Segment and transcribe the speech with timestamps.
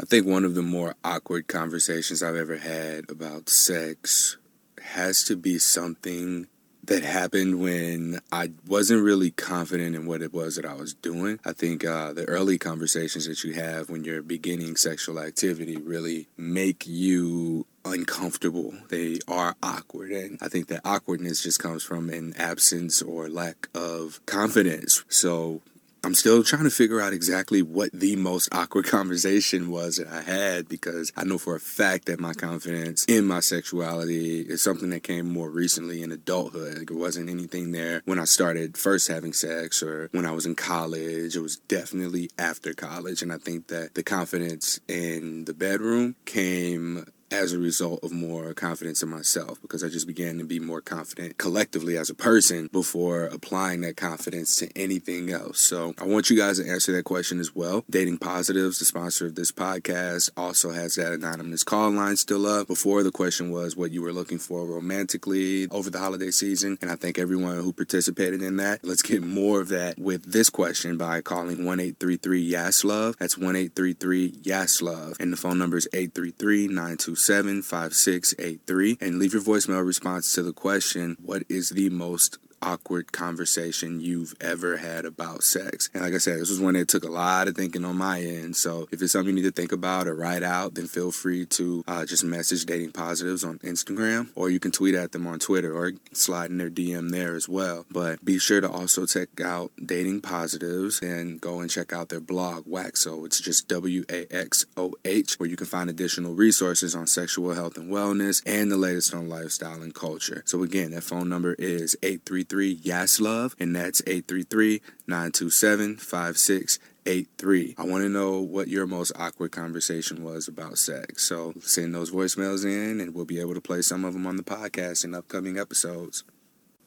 [0.00, 4.38] I think one of the more awkward conversations I've ever had about sex
[4.82, 6.46] has to be something
[6.84, 11.38] that happened when I wasn't really confident in what it was that I was doing.
[11.44, 16.28] I think uh, the early conversations that you have when you're beginning sexual activity really
[16.38, 18.72] make you uncomfortable.
[18.88, 20.12] They are awkward.
[20.12, 25.04] And I think that awkwardness just comes from an absence or lack of confidence.
[25.10, 25.60] So
[26.02, 30.22] I'm still trying to figure out exactly what the most awkward conversation was that I
[30.22, 34.90] had because I know for a fact that my confidence in my sexuality is something
[34.90, 36.78] that came more recently in adulthood.
[36.78, 40.46] Like it wasn't anything there when I started first having sex or when I was
[40.46, 41.36] in college.
[41.36, 43.22] It was definitely after college.
[43.22, 48.52] And I think that the confidence in the bedroom came as a result of more
[48.54, 52.68] confidence in myself because I just began to be more confident collectively as a person
[52.72, 55.60] before applying that confidence to anything else.
[55.60, 57.84] So I want you guys to answer that question as well.
[57.88, 62.66] Dating Positives, the sponsor of this podcast, also has that anonymous call line still up.
[62.66, 66.78] Before the question was what you were looking for romantically over the holiday season.
[66.82, 68.84] And I thank everyone who participated in that.
[68.84, 73.16] Let's get more of that with this question by calling 1 833 Yes Love.
[73.18, 75.16] That's 1 833 Yes Love.
[75.20, 80.52] And the phone number is 833 926 5683 and leave your voicemail response to the
[80.52, 85.90] question What is the most awkward conversation you've ever had about sex.
[85.94, 88.20] And like I said, this was one that took a lot of thinking on my
[88.20, 88.56] end.
[88.56, 91.46] So if it's something you need to think about or write out, then feel free
[91.46, 95.38] to uh, just message Dating Positives on Instagram, or you can tweet at them on
[95.38, 97.86] Twitter or slide in their DM there as well.
[97.90, 102.20] But be sure to also check out Dating Positives and go and check out their
[102.20, 103.24] blog, Waxo.
[103.24, 107.54] It's just W A X O H, where you can find additional resources on sexual
[107.54, 110.42] health and wellness and the latest on lifestyle and culture.
[110.46, 117.74] So again, that phone number is 833 833 Yes Love, and that's 833 927 5683.
[117.78, 121.22] I want to know what your most awkward conversation was about sex.
[121.28, 124.36] So send those voicemails in, and we'll be able to play some of them on
[124.36, 126.24] the podcast in upcoming episodes.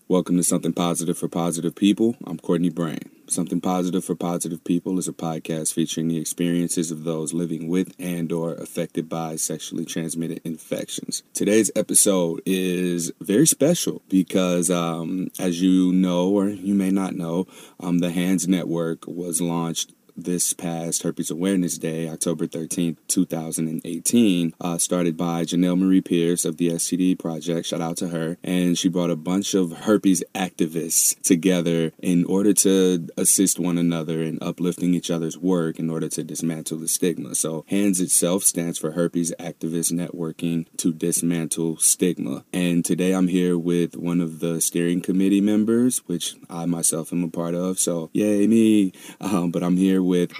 [0.09, 2.17] Welcome to Something Positive for Positive People.
[2.27, 3.12] I'm Courtney Brain.
[3.27, 7.95] Something Positive for Positive People is a podcast featuring the experiences of those living with
[7.97, 11.23] and or affected by sexually transmitted infections.
[11.33, 17.47] Today's episode is very special because um, as you know or you may not know,
[17.79, 24.77] um, the Hands Network was launched this past Herpes Awareness Day, October 13th, 2018, uh,
[24.77, 27.67] started by Jenelle Marie Pierce of the STD Project.
[27.67, 28.37] Shout out to her.
[28.43, 34.21] And she brought a bunch of herpes activists together in order to assist one another
[34.21, 37.35] in uplifting each other's work in order to dismantle the stigma.
[37.35, 42.43] So, HANDS itself stands for Herpes Activist Networking to Dismantle Stigma.
[42.53, 47.23] And today I'm here with one of the steering committee members, which I myself am
[47.23, 47.79] a part of.
[47.79, 48.93] So, yay, me.
[49.19, 50.31] Um, but I'm here with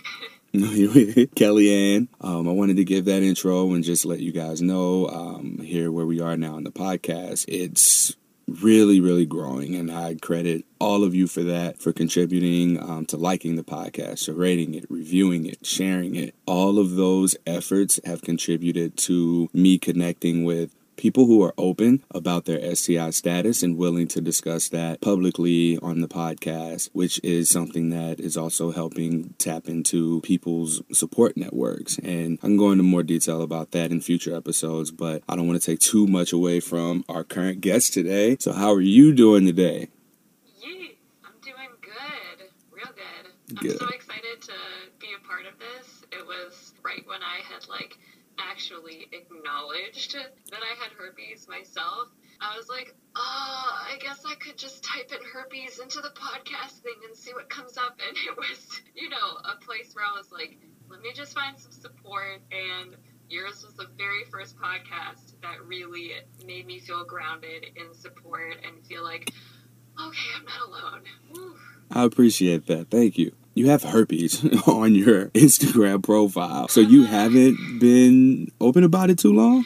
[0.54, 2.08] Kellyanne.
[2.22, 5.92] Um, I wanted to give that intro and just let you guys know um, here
[5.92, 7.46] where we are now in the podcast.
[7.48, 8.16] It's
[8.48, 13.18] really, really growing, and I credit all of you for that, for contributing um, to
[13.18, 16.36] liking the podcast, to rating it, reviewing it, sharing it.
[16.46, 22.46] All of those efforts have contributed to me connecting with people who are open about
[22.46, 27.90] their STI status and willing to discuss that publicly on the podcast, which is something
[27.90, 31.98] that is also helping tap into people's support networks.
[32.00, 35.48] And I can go into more detail about that in future episodes, but I don't
[35.48, 38.38] want to take too much away from our current guest today.
[38.40, 39.90] So, how are you doing today?
[40.62, 40.90] Yeah,
[41.26, 43.60] I'm doing good, real good.
[43.60, 43.72] good.
[43.82, 44.54] I'm so excited to
[45.00, 46.06] be a part of this.
[46.12, 47.98] It was right when I had like
[48.50, 52.10] actually acknowledged that I had herpes myself,
[52.42, 56.82] I was like, oh, I guess I could just type in herpes into the podcast
[56.82, 58.00] thing and see what comes up.
[58.08, 60.58] And it was, you know, a place where I was like,
[60.90, 62.42] let me just find some support.
[62.52, 62.96] And
[63.30, 66.12] yours was the very first podcast that really
[66.46, 69.32] made me feel grounded in support and feel like,
[70.00, 71.54] okay, I'm not alone.
[71.92, 72.90] I appreciate that.
[72.90, 76.68] Thank you you have herpes on your Instagram profile.
[76.68, 79.66] So you haven't been open about it too long?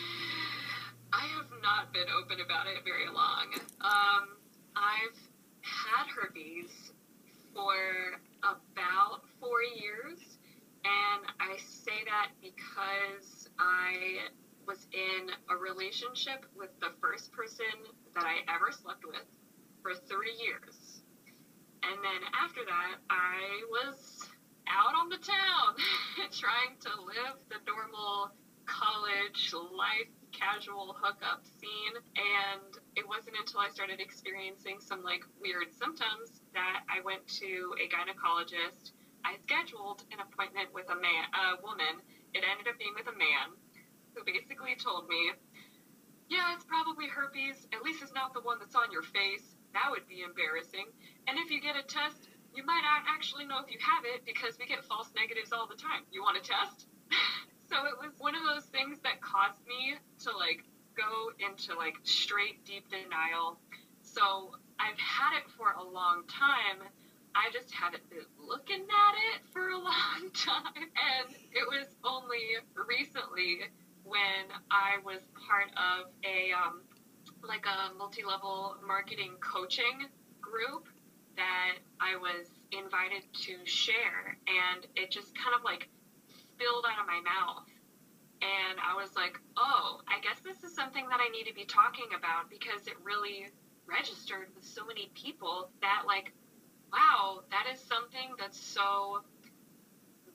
[1.13, 3.47] I have not been open about it very long.
[3.81, 4.29] Um,
[4.75, 5.17] I've
[5.61, 6.91] had herpes
[7.53, 10.37] for about four years,
[10.83, 14.19] and I say that because I
[14.67, 17.65] was in a relationship with the first person
[18.13, 19.23] that I ever slept with
[19.81, 20.86] for three years
[21.83, 24.29] and then after that, I was
[24.67, 25.75] out on the town
[26.31, 28.31] trying to live the normal
[28.65, 35.71] college life casual hookup scene and it wasn't until I started experiencing some like weird
[35.71, 38.91] symptoms that I went to a gynecologist.
[39.23, 42.03] I scheduled an appointment with a man a woman
[42.37, 43.49] it ended up being with a man
[44.13, 45.33] who basically told me,
[46.29, 47.65] yeah, it's probably herpes.
[47.73, 49.56] At least it's not the one that's on your face.
[49.73, 50.87] That would be embarrassing.
[51.27, 54.25] And if you get a test, you might not actually know if you have it
[54.25, 56.07] because we get false negatives all the time.
[56.11, 56.87] You want a test?
[57.69, 60.65] so it was one of those things that caused me to like
[60.97, 63.59] go into like straight deep denial.
[64.01, 66.81] So I've had it for a long time.
[67.35, 70.89] I just haven't been looking at it for a long time.
[70.97, 73.69] And it was only recently
[74.03, 76.81] when I was part of a um,
[77.43, 80.07] like a multi-level marketing coaching
[80.41, 80.87] group
[81.35, 85.87] that I was invited to share, and it just kind of like
[86.57, 87.67] spilled out of my mouth.
[88.41, 91.65] And I was like, oh, I guess this is something that I need to be
[91.65, 93.49] talking about because it really
[93.87, 96.33] registered with so many people that, like,
[96.93, 99.21] wow, that is something that's so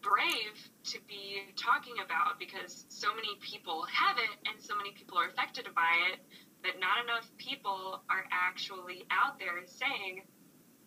[0.02, 5.16] brave to be talking about because so many people have it and so many people
[5.16, 6.18] are affected by it
[6.62, 10.22] that not enough people are actually out there saying,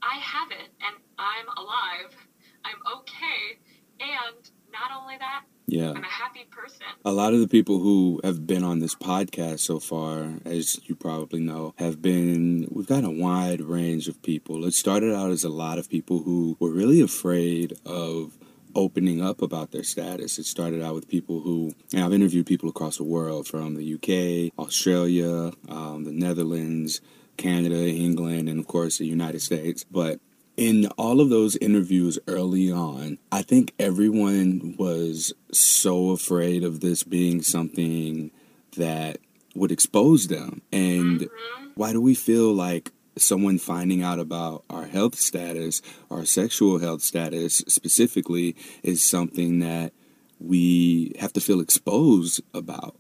[0.02, 2.16] I have it and I'm alive.
[2.64, 3.60] I'm okay.
[4.00, 5.92] And not only that, yeah.
[5.92, 6.86] I'm a happy person.
[7.04, 10.96] A lot of the people who have been on this podcast so far, as you
[10.96, 14.66] probably know, have been, we've got a wide range of people.
[14.66, 18.38] It started out as a lot of people who were really afraid of
[18.76, 20.38] opening up about their status.
[20.38, 23.94] It started out with people who, and I've interviewed people across the world from the
[23.96, 27.02] UK, Australia, um, the Netherlands,
[27.38, 29.86] Canada, England, and of course the United States.
[29.90, 30.20] But
[30.58, 37.04] in all of those interviews early on, I think everyone was so afraid of this
[37.04, 38.32] being something
[38.78, 39.18] that
[39.54, 40.62] would expose them.
[40.72, 41.68] And mm-hmm.
[41.76, 47.02] why do we feel like someone finding out about our health status, our sexual health
[47.02, 49.94] status specifically, is something that
[50.40, 52.96] we have to feel exposed about?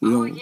[0.00, 0.36] We oh, yeah.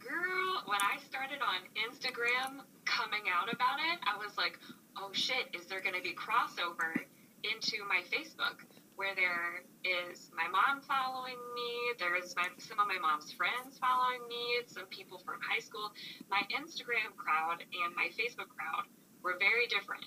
[0.00, 4.58] Girl, when I started on Instagram, coming out about it, I was like,
[4.96, 7.04] oh shit, is there going to be crossover
[7.44, 8.58] into my Facebook
[8.98, 11.70] where there is my mom following me,
[12.02, 15.94] there's my, some of my mom's friends following me, some people from high school.
[16.28, 18.90] My Instagram crowd and my Facebook crowd
[19.22, 20.02] were very different.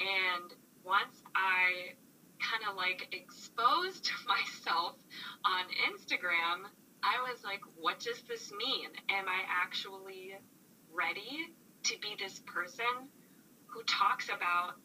[0.00, 0.48] And
[0.80, 1.92] once I
[2.40, 4.96] kind of like exposed myself
[5.44, 6.72] on Instagram,
[7.04, 8.88] I was like, what does this mean?
[9.12, 10.40] Am I actually
[10.88, 11.52] ready
[11.84, 13.12] to be this person
[13.66, 14.80] who talks about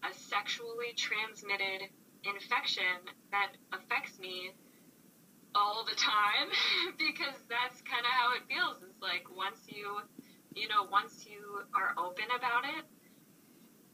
[0.00, 1.92] a sexually transmitted
[2.28, 3.00] infection
[3.30, 4.52] that affects me
[5.54, 6.48] all the time
[6.98, 8.82] because that's kind of how it feels.
[8.82, 10.00] It's like once you,
[10.54, 12.84] you know, once you are open about it,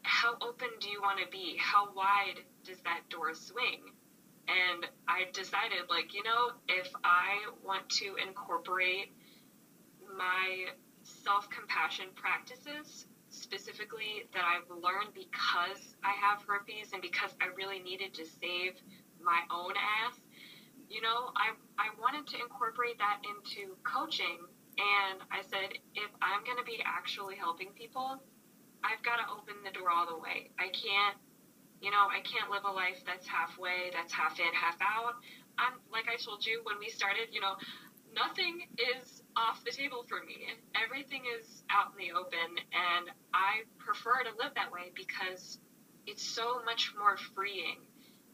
[0.02, 1.56] how open do you want to be?
[1.58, 3.80] How wide does that door swing?
[4.48, 9.12] And I decided, like, you know, if I want to incorporate
[10.18, 10.66] my
[11.04, 17.80] self compassion practices specifically that I've learned because I have herpes and because I really
[17.80, 18.76] needed to save
[19.20, 20.20] my own ass.
[20.88, 24.44] You know, I, I wanted to incorporate that into coaching.
[24.76, 28.20] And I said, if I'm going to be actually helping people,
[28.84, 30.52] I've got to open the door all the way.
[30.60, 31.16] I can't,
[31.80, 35.16] you know, I can't live a life that's halfway, that's half in, half out.
[35.56, 37.56] I'm, like I told you when we started, you know,
[38.14, 40.46] nothing is off the table for me.
[40.74, 45.58] Everything is out in the open, and I prefer to live that way because
[46.06, 47.76] it's so much more freeing.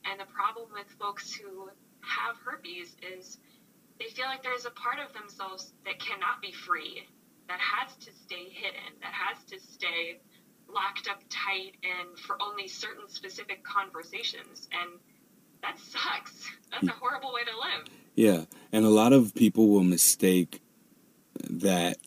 [0.04, 1.68] And the problem with folks who
[2.00, 3.38] have herpes is
[3.98, 7.06] they feel like there's a part of themselves that cannot be free,
[7.48, 10.20] that has to stay hidden, that has to stay
[10.72, 14.68] locked up tight and for only certain specific conversations.
[14.72, 15.00] And
[15.62, 16.48] that sucks.
[16.70, 16.98] That's a mm.
[17.00, 17.88] horrible way to live.
[18.14, 20.60] Yeah, and a lot of people will mistake
[21.48, 21.98] that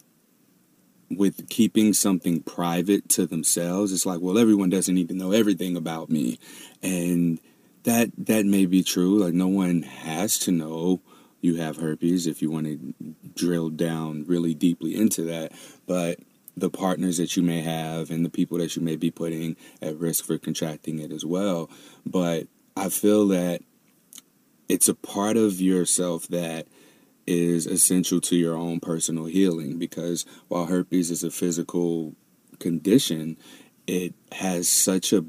[1.10, 3.92] with keeping something private to themselves.
[3.92, 6.40] It's like, well, everyone doesn't need to know everything about me,
[6.82, 7.40] and
[7.84, 9.18] that that may be true.
[9.18, 11.02] Like, no one has to know
[11.42, 12.94] you have herpes if you want to
[13.36, 15.52] drill down really deeply into that,
[15.88, 16.20] but
[16.56, 19.98] the partners that you may have and the people that you may be putting at
[19.98, 21.70] risk for contracting it as well.
[22.06, 23.62] But I feel that
[24.70, 26.68] it's a part of yourself that
[27.32, 32.14] is essential to your own personal healing because while herpes is a physical
[32.60, 33.38] condition,
[33.88, 35.24] it has such a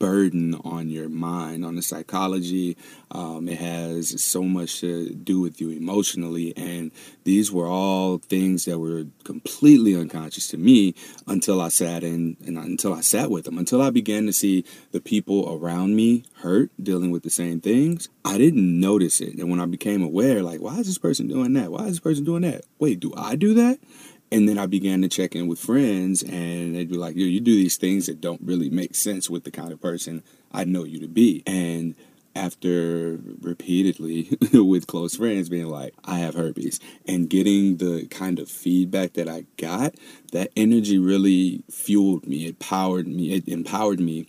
[0.00, 2.76] burden on your mind, on the psychology.
[3.12, 6.52] Um, it has so much to do with you emotionally.
[6.56, 6.90] And
[7.22, 10.94] these were all things that were completely unconscious to me
[11.28, 14.64] until I sat in and until I sat with them, until I began to see
[14.90, 18.08] the people around me hurt, dealing with the same things.
[18.24, 19.36] I didn't notice it.
[19.36, 21.70] And when I became aware, like, why is this person doing that?
[21.70, 22.64] Why is this person doing that?
[22.78, 23.78] Wait, do I do that?
[24.32, 27.40] And then I began to check in with friends, and they'd be like, Yo, you
[27.40, 30.22] do these things that don't really make sense with the kind of person
[30.52, 31.42] I know you to be.
[31.46, 31.96] And
[32.34, 38.48] after repeatedly with close friends being like, I have herpes, and getting the kind of
[38.48, 39.94] feedback that I got,
[40.32, 42.46] that energy really fueled me.
[42.46, 44.26] It powered me, it empowered me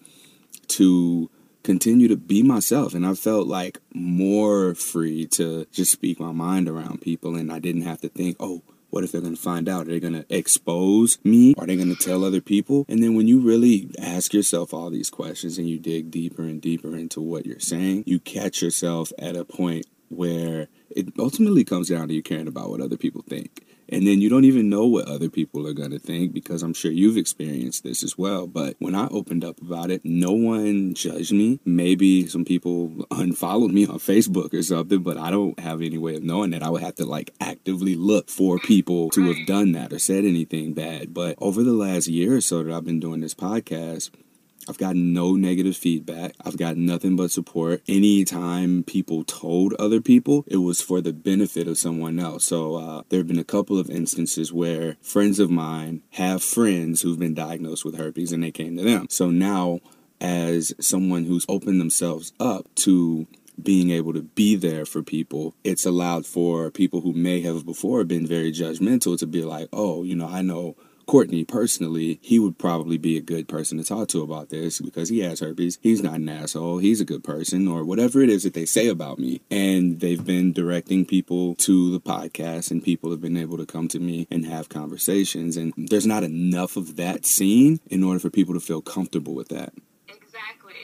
[0.70, 1.29] to
[1.63, 2.93] continue to be myself.
[2.93, 7.60] And I felt like more free to just speak my mind around people, and I
[7.60, 9.88] didn't have to think, oh, what if they're going to find out?
[9.88, 11.56] Are they going to expose me?
[11.58, 12.86] Are they going to tell other people?
[12.88, 16.62] And then when you really ask yourself all these questions and you dig deeper and
[16.62, 21.90] deeper into what you're saying, you catch yourself at a point where it ultimately comes
[21.90, 23.66] down to you caring about what other people think.
[23.92, 26.74] And then you don't even know what other people are going to think because I'm
[26.74, 28.48] sure you've experienced this as well.
[28.48, 31.60] But when I opened up about it, no one judged me.
[31.66, 36.16] Maybe some people unfollowed me on Facebook or something, but I don't have any way
[36.16, 36.64] of knowing that.
[36.64, 40.24] I would have to like actively look for people to have done that or said
[40.24, 41.14] anything bad.
[41.14, 44.10] But over the last year or so that I've been doing this podcast,
[44.68, 46.34] I've gotten no negative feedback.
[46.44, 47.82] I've gotten nothing but support.
[47.88, 52.46] Anytime people told other people, it was for the benefit of someone else.
[52.46, 57.01] So uh, there have been a couple of instances where friends of mine have friends
[57.01, 59.08] who've been diagnosed with herpes and they came to them.
[59.10, 59.80] So now,
[60.20, 63.27] as someone who's opened themselves up to
[63.62, 68.03] being able to be there for people, it's allowed for people who may have before
[68.03, 70.75] been very judgmental to be like, oh, you know, I know
[71.12, 75.10] Courtney personally, he would probably be a good person to talk to about this because
[75.10, 75.77] he has herpes.
[75.82, 76.77] He's not an asshole.
[76.77, 79.41] He's a good person, or whatever it is that they say about me.
[79.51, 83.89] And they've been directing people to the podcast, and people have been able to come
[83.89, 85.58] to me and have conversations.
[85.58, 89.50] And there's not enough of that scene in order for people to feel comfortable with
[89.50, 89.74] that.
[90.08, 90.75] Exactly.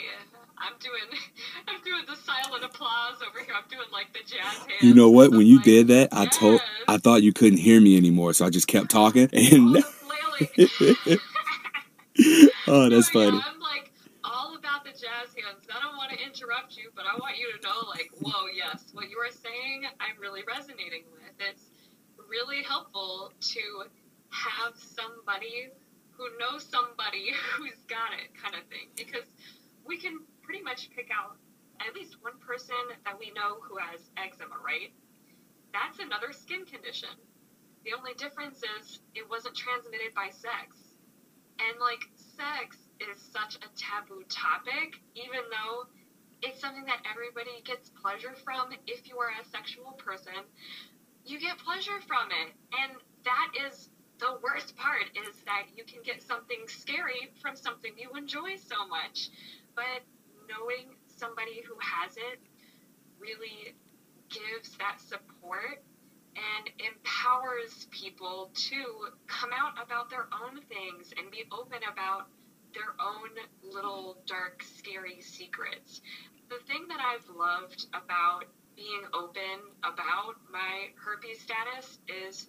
[0.57, 1.21] I'm doing,
[1.69, 3.55] I'm doing the silent applause over here.
[3.55, 4.81] I'm doing like the jazz hands.
[4.81, 5.31] You know what?
[5.31, 6.37] When you like, did that, I yes.
[6.37, 9.77] told, I thought you couldn't hear me anymore, so I just kept talking and.
[9.77, 9.93] Oh,
[12.67, 13.41] oh, that's no, yeah, funny.
[13.43, 13.91] I'm like
[14.23, 15.65] all about the jazz hands.
[15.73, 18.85] I don't want to interrupt you, but I want you to know, like, whoa, yes,
[18.93, 21.33] what you are saying, I'm really resonating with.
[21.39, 21.69] It's
[22.29, 23.83] really helpful to
[24.29, 25.69] have somebody
[26.11, 29.25] who knows somebody who's got it, kind of thing, because
[29.85, 31.37] we can pretty much pick out
[31.81, 32.75] at least one person
[33.05, 34.91] that we know who has eczema, right?
[35.73, 37.09] That's another skin condition.
[37.87, 40.75] The only difference is it wasn't transmitted by sex.
[41.55, 42.03] And like
[42.35, 45.87] sex is such a taboo topic, even though
[46.43, 48.75] it's something that everybody gets pleasure from.
[48.87, 50.35] If you are a sexual person,
[51.23, 52.51] you get pleasure from it.
[52.75, 53.87] And that is
[54.19, 58.85] the worst part is that you can get something scary from something you enjoy so
[58.91, 59.29] much.
[59.75, 60.03] But
[60.51, 62.43] knowing somebody who has it
[63.17, 63.79] really
[64.27, 65.79] gives that support
[66.37, 72.27] and empowers people to come out about their own things and be open about
[72.73, 73.29] their own
[73.63, 76.01] little dark, scary secrets.
[76.49, 82.47] The thing that I've loved about being open about my herpes status is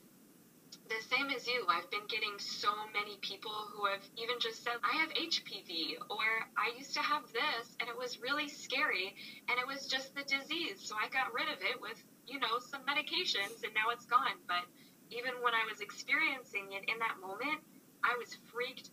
[0.89, 1.65] the same as you.
[1.69, 6.27] I've been getting so many people who have even just said, I have HPV, or
[6.57, 9.15] I used to have this, and it was really scary,
[9.49, 12.61] and it was just the disease, so I got rid of it with you know,
[12.61, 14.37] some medications and now it's gone.
[14.47, 14.63] But
[15.11, 17.65] even when I was experiencing it in that moment,
[18.05, 18.91] I was freaked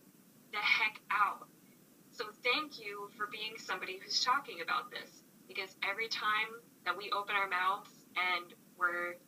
[0.52, 1.46] the heck out.
[2.10, 6.48] So thank you for being somebody who's talking about this because every time
[6.88, 9.20] that we open our mouths and we're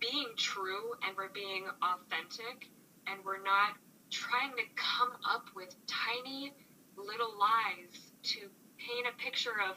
[0.00, 2.68] being true and we're being authentic
[3.06, 3.76] and we're not
[4.10, 6.52] trying to come up with tiny
[6.96, 8.40] little lies to
[8.78, 9.76] paint a picture of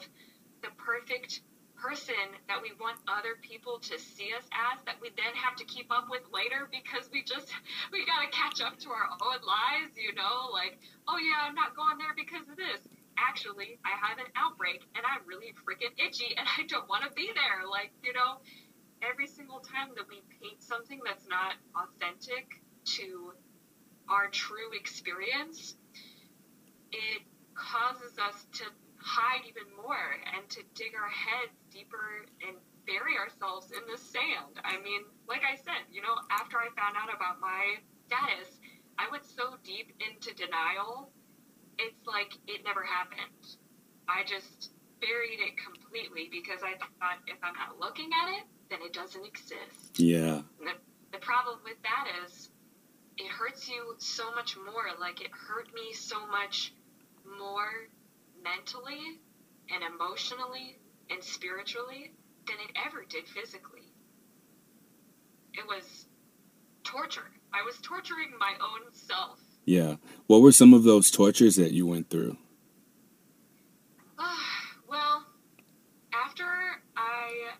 [0.62, 1.40] the perfect
[1.76, 2.16] person
[2.48, 5.92] that we want other people to see us as that we then have to keep
[5.92, 7.52] up with later because we just
[7.92, 10.78] we got to catch up to our own lies you know like
[11.08, 12.80] oh yeah i'm not going there because of this.
[13.20, 17.12] Actually i have an outbreak and i'm really freaking itchy and i don't want to
[17.12, 18.40] be there like you know
[19.10, 23.32] every single time that we paint something that's not authentic to
[24.08, 25.76] our true experience
[26.92, 27.22] it
[27.54, 28.64] causes us to
[28.98, 32.56] hide even more and to dig our heads deeper and
[32.86, 34.60] bury ourselves in the sand.
[34.64, 38.60] I mean, like I said, you know, after I found out about my status,
[38.98, 41.10] I went so deep into denial
[41.78, 43.58] it's like it never happened.
[44.08, 44.70] I just
[45.00, 48.44] buried it completely because I thought if I'm not looking at it,
[48.74, 49.98] then it doesn't exist.
[49.98, 50.42] Yeah.
[50.58, 50.72] The,
[51.12, 52.50] the problem with that is
[53.16, 54.86] it hurts you so much more.
[55.00, 56.72] Like it hurt me so much
[57.38, 57.88] more
[58.42, 59.20] mentally
[59.70, 60.76] and emotionally
[61.10, 62.12] and spiritually
[62.46, 63.92] than it ever did physically.
[65.52, 66.06] It was
[66.82, 67.30] torture.
[67.52, 69.38] I was torturing my own self.
[69.64, 69.96] Yeah.
[70.26, 72.36] What were some of those tortures that you went through?
[74.88, 75.24] well,
[76.12, 76.44] after
[76.96, 77.54] I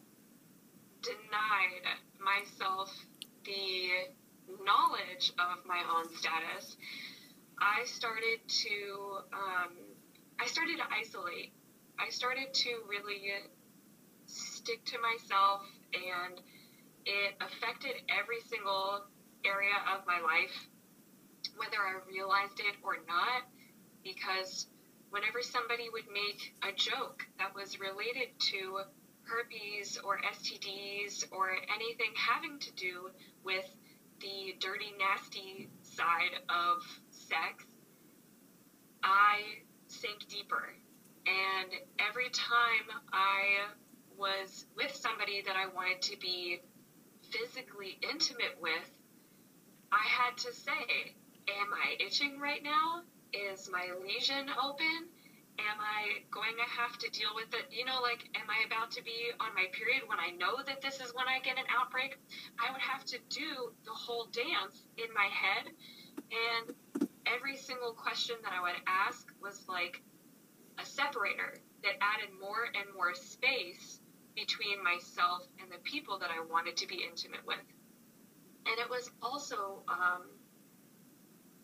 [1.34, 1.82] denied
[2.22, 2.90] myself
[3.44, 3.90] the
[4.64, 6.76] knowledge of my own status,
[7.58, 9.72] I started to um,
[10.40, 11.52] I started to isolate.
[11.98, 13.30] I started to really
[14.26, 15.62] stick to myself,
[15.94, 16.40] and
[17.06, 19.04] it affected every single
[19.44, 20.54] area of my life,
[21.56, 23.42] whether I realized it or not.
[24.02, 24.66] Because
[25.10, 28.84] whenever somebody would make a joke that was related to
[29.26, 33.10] herpes or STDs or anything having to do
[33.42, 33.64] with
[34.20, 37.64] the dirty, nasty side of sex,
[39.02, 39.40] I
[39.86, 40.74] sank deeper.
[41.26, 43.68] And every time I
[44.18, 46.60] was with somebody that I wanted to be
[47.30, 48.90] physically intimate with,
[49.92, 51.14] I had to say,
[51.46, 53.02] Am I itching right now?
[53.32, 55.08] Is my lesion open?
[55.58, 57.66] Am I going to have to deal with it?
[57.70, 60.82] You know, like, am I about to be on my period when I know that
[60.82, 62.18] this is when I get an outbreak?
[62.58, 65.70] I would have to do the whole dance in my head.
[66.30, 66.74] And
[67.26, 70.02] every single question that I would ask was like
[70.78, 74.00] a separator that added more and more space
[74.34, 77.62] between myself and the people that I wanted to be intimate with.
[78.66, 80.26] And it was also, um,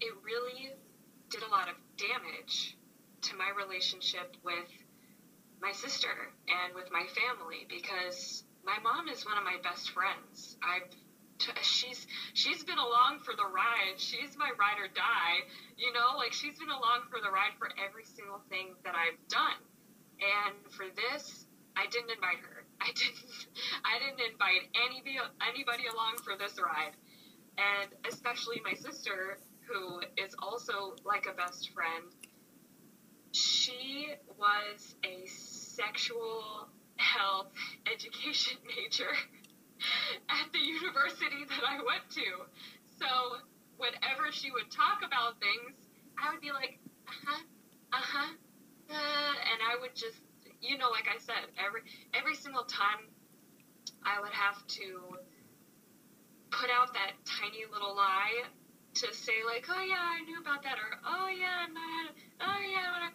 [0.00, 0.70] it really
[1.30, 2.76] did a lot of damage
[3.22, 4.68] to my relationship with
[5.60, 6.08] my sister
[6.48, 10.56] and with my family because my mom is one of my best friends.
[10.62, 10.88] I've
[11.62, 13.96] she's she's been along for the ride.
[13.96, 15.44] She's my ride or die.
[15.76, 19.20] You know, like she's been along for the ride for every single thing that I've
[19.28, 19.60] done.
[20.20, 21.46] And for this,
[21.76, 22.64] I didn't invite her.
[22.80, 23.48] I didn't
[23.84, 26.96] I didn't invite anybody anybody along for this ride.
[27.56, 32.04] And especially my sister who is also like a best friend
[33.32, 37.52] she was a sexual health
[37.90, 39.10] education major
[40.28, 42.44] at the university that I went to.
[42.98, 43.38] So
[43.76, 45.76] whenever she would talk about things,
[46.22, 47.42] I would be like, uh huh,
[47.92, 48.32] uh huh,
[48.90, 50.18] uh, and I would just,
[50.60, 51.80] you know, like I said, every
[52.12, 53.08] every single time,
[54.04, 55.16] I would have to
[56.50, 58.44] put out that tiny little lie
[58.94, 62.60] to say like, oh yeah, I knew about that, or oh yeah, I'm not, oh
[62.60, 63.08] yeah,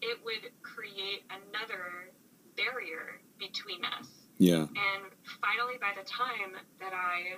[0.00, 2.10] it would create another
[2.56, 4.08] barrier between us.
[4.38, 4.62] Yeah.
[4.62, 5.02] And
[5.42, 7.36] finally, by the time that I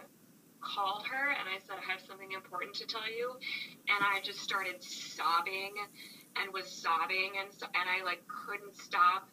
[0.60, 3.32] called her and I said, I have something important to tell you,
[3.88, 5.74] and I just started sobbing
[6.36, 9.28] and was sobbing, and so, and I like couldn't stop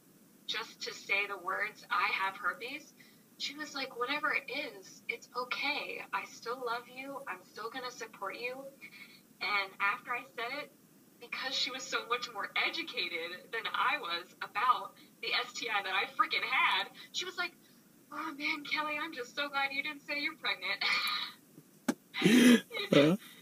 [0.48, 2.94] just to say the words, I have herpes
[3.38, 6.02] she was like, whatever it is, it's okay.
[6.14, 7.22] I still love you.
[7.28, 8.58] I'm still going to support you.
[9.42, 10.72] And after I said it,
[11.20, 16.06] because she was so much more educated than I was about the STI that I
[16.14, 17.54] freaking had, she was like,
[18.12, 20.82] oh man, Kelly, I'm just so glad you didn't say you're pregnant.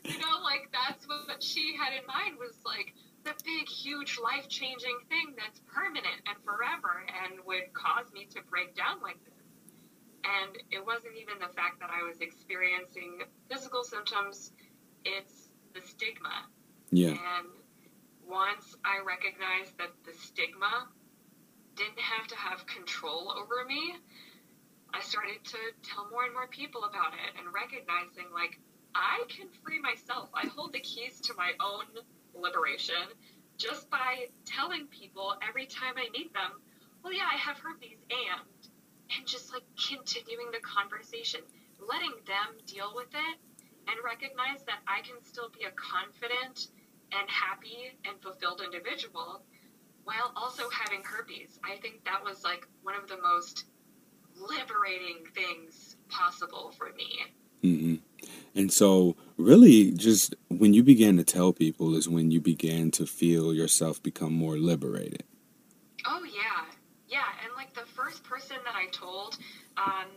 [0.04, 4.48] you know, like that's what she had in mind was like the big, huge, life
[4.48, 9.45] changing thing that's permanent and forever and would cause me to break down like this.
[10.26, 14.52] And it wasn't even the fact that I was experiencing physical symptoms,
[15.04, 16.50] it's the stigma.
[16.90, 17.10] Yeah.
[17.10, 17.48] And
[18.28, 20.88] once I recognized that the stigma
[21.76, 23.96] didn't have to have control over me,
[24.94, 28.58] I started to tell more and more people about it and recognizing like
[28.96, 30.30] I can free myself.
[30.34, 31.86] I hold the keys to my own
[32.34, 33.12] liberation
[33.58, 36.62] just by telling people every time I meet them,
[37.04, 38.48] well, yeah, I have herpes and
[39.15, 41.41] and just like continuing the conversation,
[41.80, 43.38] letting them deal with it
[43.88, 46.68] and recognize that I can still be a confident
[47.12, 49.44] and happy and fulfilled individual
[50.04, 51.60] while also having herpes.
[51.63, 53.65] I think that was like one of the most
[54.36, 57.26] liberating things possible for me.
[57.63, 57.96] Mm-hmm.
[58.56, 63.06] And so, really, just when you began to tell people is when you began to
[63.06, 65.24] feel yourself become more liberated.
[66.06, 66.64] Oh, yeah.
[67.76, 69.38] Like the first person that I told,
[69.78, 70.08] um,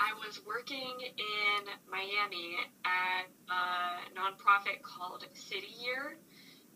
[0.00, 6.16] I was working in Miami at a nonprofit called City Year,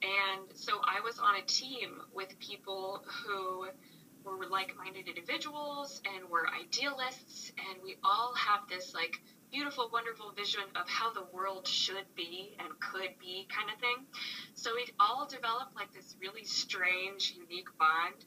[0.03, 3.67] And so I was on a team with people who
[4.25, 7.53] were like-minded individuals and were idealists.
[7.59, 12.55] And we all have this like beautiful wonderful vision of how the world should be
[12.59, 13.97] and could be kind of thing.
[14.55, 18.25] So we all developed like this really strange unique bond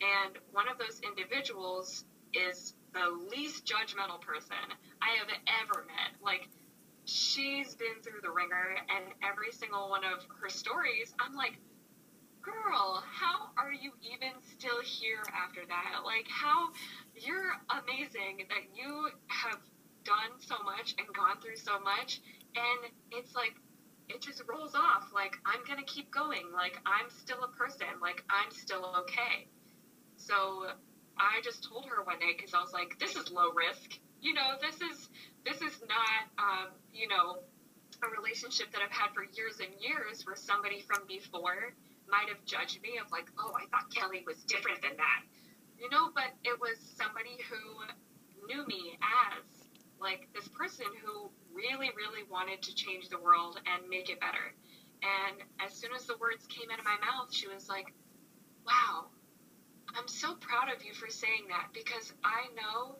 [0.00, 4.56] and one of those individuals is the least judgmental person
[5.02, 5.28] i have
[5.62, 6.48] ever met like
[7.04, 11.58] she's been through the ringer and every single one of her stories i'm like
[12.42, 16.02] girl, how are you even still here after that?
[16.04, 16.68] Like, how
[17.14, 19.58] you're amazing that you have
[20.04, 22.20] done so much and gone through so much.
[22.56, 23.54] And it's like,
[24.08, 25.10] it just rolls off.
[25.14, 26.50] Like, I'm to keep going.
[26.52, 27.86] Like, I'm still a person.
[28.00, 29.46] Like, I'm still okay.
[30.20, 30.68] So
[31.16, 33.98] I just told her one day because I was like, this is low risk.
[34.20, 35.08] You know, this is,
[35.44, 37.40] this is not, um, you know,
[38.04, 41.72] a relationship that I've had for years and years where somebody from before
[42.08, 45.20] might have judged me of like, oh, I thought Kelly was different than that.
[45.80, 49.44] You know, but it was somebody who knew me as
[50.00, 54.52] like this person who really, really wanted to change the world and make it better.
[55.00, 57.92] And as soon as the words came out of my mouth, she was like,
[58.66, 59.08] wow,
[59.96, 62.96] I'm so proud of you for saying that because I know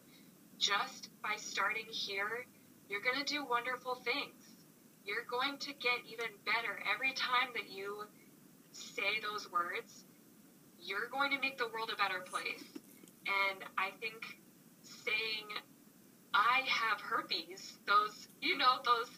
[0.58, 2.46] just by starting here,
[2.88, 4.42] you're going to do wonderful things.
[5.04, 8.04] You're going to get even better every time that you
[8.72, 10.04] say those words,
[10.78, 12.64] you're going to make the world a better place.
[13.26, 14.38] And I think
[14.82, 15.46] saying,
[16.34, 19.10] I have herpes, those, you know, those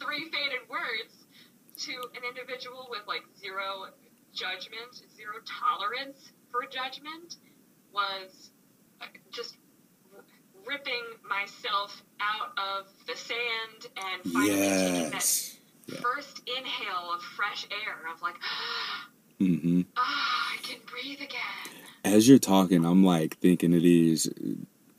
[0.00, 1.14] three faded words
[1.86, 3.86] to an individual with like zero
[4.34, 7.36] judgment, zero tolerance for judgment
[7.92, 8.50] was
[9.00, 9.56] uh, just
[10.66, 14.90] ripping myself out of the sand and finally yes.
[14.90, 16.00] taking that yeah.
[16.00, 18.36] first inhale of fresh air of like,
[19.40, 19.80] mm-hmm.
[19.96, 21.82] ah, I can breathe again.
[22.04, 24.28] As you're talking, I'm like thinking of these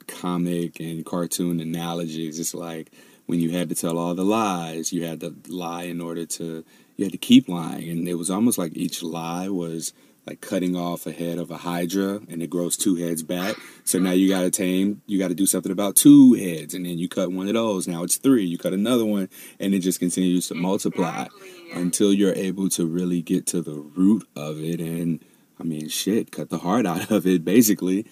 [0.07, 2.39] comic and cartoon analogies.
[2.39, 2.91] It's like
[3.25, 6.65] when you had to tell all the lies, you had to lie in order to,
[6.97, 7.89] you had to keep lying.
[7.89, 9.93] And it was almost like each lie was
[10.25, 13.55] like cutting off a head of a hydra and it grows two heads back.
[13.83, 16.85] So now you got to tame, you got to do something about two heads and
[16.85, 17.87] then you cut one of those.
[17.87, 18.45] Now it's three.
[18.45, 21.27] You cut another one and it just continues to multiply
[21.73, 25.23] until you're able to really get to the root of it and
[25.59, 28.05] I mean shit, cut the heart out of it basically.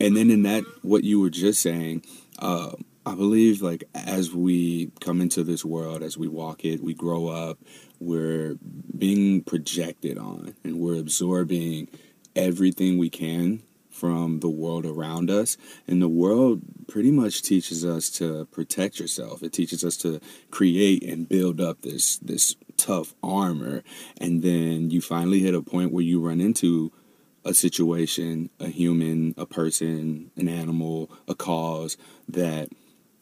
[0.00, 2.02] And then in that what you were just saying,
[2.38, 2.72] uh,
[3.08, 7.28] I believe like as we come into this world, as we walk it, we grow
[7.28, 7.58] up,
[7.98, 8.56] we're
[8.96, 11.88] being projected on and we're absorbing
[12.36, 15.56] everything we can from the world around us.
[15.86, 19.42] And the world pretty much teaches us to protect yourself.
[19.42, 23.82] It teaches us to create and build up this this tough armor.
[24.18, 26.92] And then you finally hit a point where you run into
[27.42, 31.96] a situation, a human, a person, an animal, a cause
[32.28, 32.68] that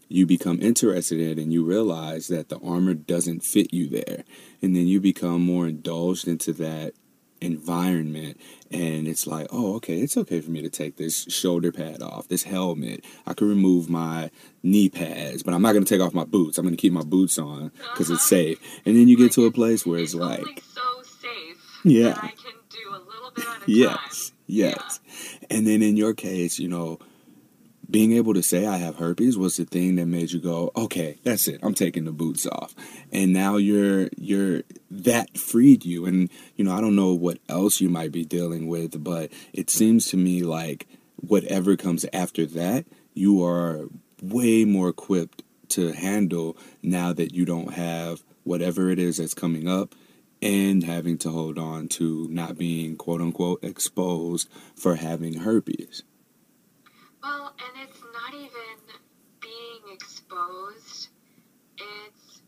[0.09, 4.25] you become interested in and you realize that the armor doesn't fit you there.
[4.63, 6.95] And then you become more indulged into that
[7.41, 8.41] environment
[8.71, 12.27] and it's like oh okay it's okay for me to take this shoulder pad off
[12.29, 14.31] this helmet i can remove my
[14.63, 16.95] knee pads but i'm not going to take off my boots i'm going to keep
[16.95, 18.15] my boots on because uh-huh.
[18.15, 21.81] it's safe and then you get to a place where it's, it's like so safe
[21.85, 24.37] yeah i can do a little bit at a yes time.
[24.47, 25.01] yes
[25.43, 25.47] yeah.
[25.51, 26.99] and then in your case you know
[27.91, 31.19] being able to say I have herpes was the thing that made you go, okay,
[31.23, 31.61] that's it.
[31.63, 32.75] I'm taking the boots off.
[33.13, 37.81] And now you're you're that freed you and you know, I don't know what else
[37.81, 42.87] you might be dealing with, but it seems to me like whatever comes after that,
[43.15, 43.89] you are
[44.23, 49.69] way more equipped to handle now that you don't have whatever it is that's coming
[49.69, 49.95] up
[50.43, 56.03] and having to hold on to not being quote unquote exposed for having herpes.
[57.27, 58.79] Well, and it's not even
[59.41, 61.09] being exposed,
[61.77, 62.41] it's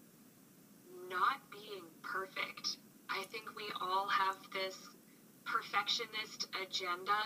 [1.11, 2.77] not being perfect.
[3.11, 4.77] I think we all have this
[5.45, 7.19] perfectionist agenda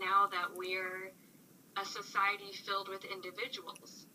[0.00, 1.12] now that we're
[1.76, 4.06] a society filled with individuals,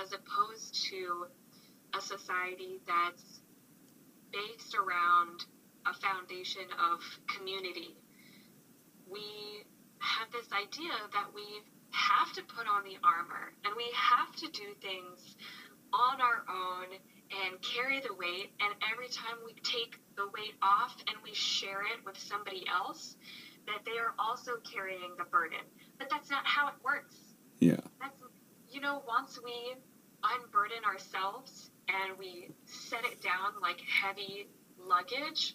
[0.00, 1.26] as opposed to
[1.94, 3.42] a society that's
[4.32, 5.44] based around
[5.84, 7.94] a foundation of community.
[9.06, 9.66] We
[9.98, 14.46] have this idea that we've have to put on the armor and we have to
[14.52, 15.36] do things
[15.92, 16.86] on our own
[17.44, 18.50] and carry the weight.
[18.60, 23.16] And every time we take the weight off and we share it with somebody else,
[23.66, 25.60] that they are also carrying the burden.
[25.98, 27.16] But that's not how it works.
[27.60, 27.80] Yeah.
[28.00, 28.20] That's,
[28.70, 29.74] you know, once we
[30.22, 34.48] unburden ourselves and we set it down like heavy
[34.78, 35.54] luggage,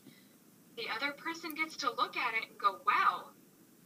[0.77, 3.29] the other person gets to look at it and go, wow,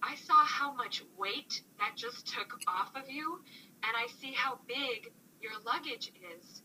[0.01, 3.39] I saw how much weight that just took off of you,
[3.83, 6.61] and I see how big your luggage is.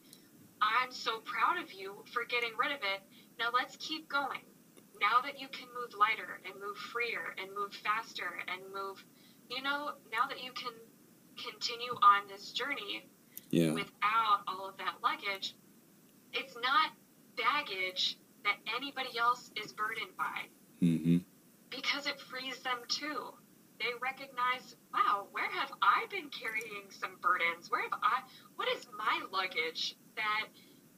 [0.61, 3.03] I'm so proud of you for getting rid of it.
[3.38, 4.40] Now let's keep going.
[5.01, 9.03] Now that you can move lighter and move freer and move faster and move,
[9.51, 10.73] you know, now that you can
[11.37, 13.09] continue on this journey
[13.51, 13.73] yeah.
[13.73, 15.57] without all of that luggage,
[16.33, 16.92] it's not
[17.37, 20.47] baggage that anybody else is burdened by.
[20.83, 21.18] Mm-hmm.
[21.75, 23.33] Because it frees them too.
[23.81, 27.71] They recognize, wow, where have I been carrying some burdens?
[27.71, 28.21] Where have I,
[28.57, 30.47] what is my luggage that,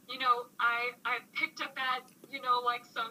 [0.08, 3.10] you know, I, I picked up at, you know, like some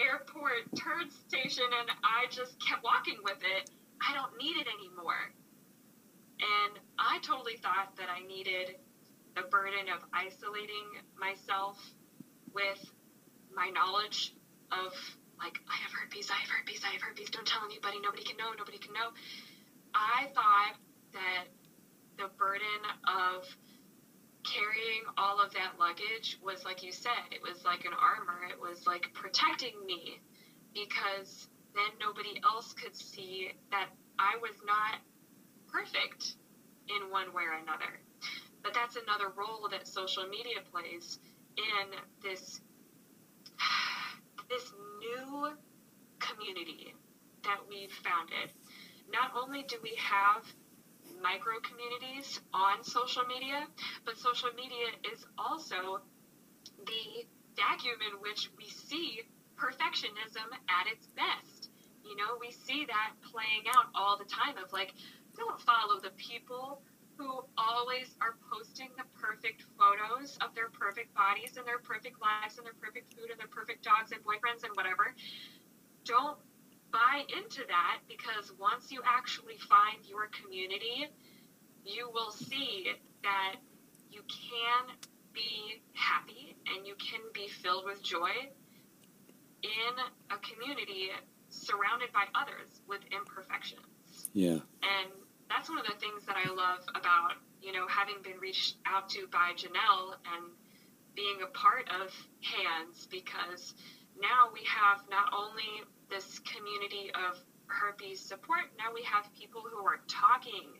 [0.00, 3.70] airport turd station and I just kept walking with it.
[4.00, 5.32] I don't need it anymore.
[6.40, 8.76] And I totally thought that I needed
[9.36, 11.78] the burden of isolating myself
[12.54, 12.90] with
[13.54, 14.34] my knowledge
[14.70, 14.92] of
[15.44, 17.28] like I have herpes, I have herpes, I have herpes.
[17.28, 18.00] Don't tell anybody.
[18.00, 18.50] Nobody can know.
[18.56, 19.12] Nobody can know.
[19.94, 20.74] I thought
[21.12, 21.44] that
[22.16, 23.44] the burden of
[24.42, 27.28] carrying all of that luggage was like you said.
[27.30, 28.48] It was like an armor.
[28.50, 30.18] It was like protecting me
[30.72, 34.98] because then nobody else could see that I was not
[35.70, 36.36] perfect
[36.88, 38.00] in one way or another.
[38.62, 41.18] But that's another role that social media plays
[41.58, 42.60] in this
[44.48, 45.52] this new
[46.18, 46.94] community
[47.44, 48.52] that we've founded.
[49.12, 50.44] Not only do we have
[51.22, 53.66] micro communities on social media,
[54.04, 56.00] but social media is also
[56.86, 57.24] the
[57.56, 59.22] vacuum in which we see
[59.56, 61.70] perfectionism at its best.
[62.04, 64.92] You know, we see that playing out all the time of like,
[65.36, 66.82] don't follow the people
[67.16, 72.58] who always are posting the perfect photos of their perfect bodies and their perfect lives
[72.58, 75.14] and their perfect food and their perfect dogs and boyfriends and whatever.
[76.04, 76.38] Don't
[76.92, 81.10] buy into that because once you actually find your community,
[81.84, 83.56] you will see that
[84.10, 84.94] you can
[85.32, 88.30] be happy and you can be filled with joy
[89.62, 89.94] in
[90.30, 91.10] a community
[91.48, 93.80] surrounded by others with imperfections.
[94.32, 94.60] Yeah.
[94.82, 95.10] And
[95.54, 99.08] that's one of the things that I love about, you know, having been reached out
[99.10, 100.50] to by Jenelle and
[101.14, 102.10] being a part of
[102.42, 103.74] Hands because
[104.20, 107.38] now we have not only this community of
[107.68, 110.74] herpes support, now we have people who are talking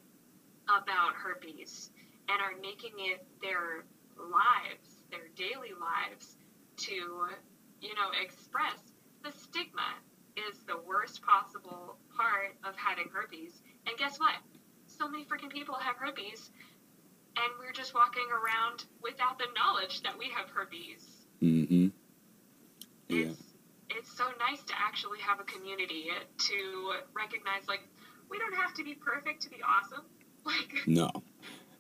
[0.67, 1.91] about herpes
[2.29, 3.85] and are making it their
[4.19, 6.37] lives, their daily lives
[6.79, 6.95] to,
[7.81, 8.83] you know, express
[9.23, 9.95] the stigma
[10.51, 13.63] is the worst possible part of having herpes.
[13.87, 14.35] And guess what?
[15.05, 16.51] So many freaking people have herpes,
[17.37, 21.05] and we're just walking around without the knowledge that we have herpes.
[21.43, 21.89] Mm-hmm.
[23.09, 23.27] Yeah.
[23.27, 23.43] It's,
[23.91, 26.07] it's so nice to actually have a community
[26.39, 27.87] to recognize, like,
[28.31, 30.05] we don't have to be perfect to be awesome.
[30.47, 31.11] Like, no.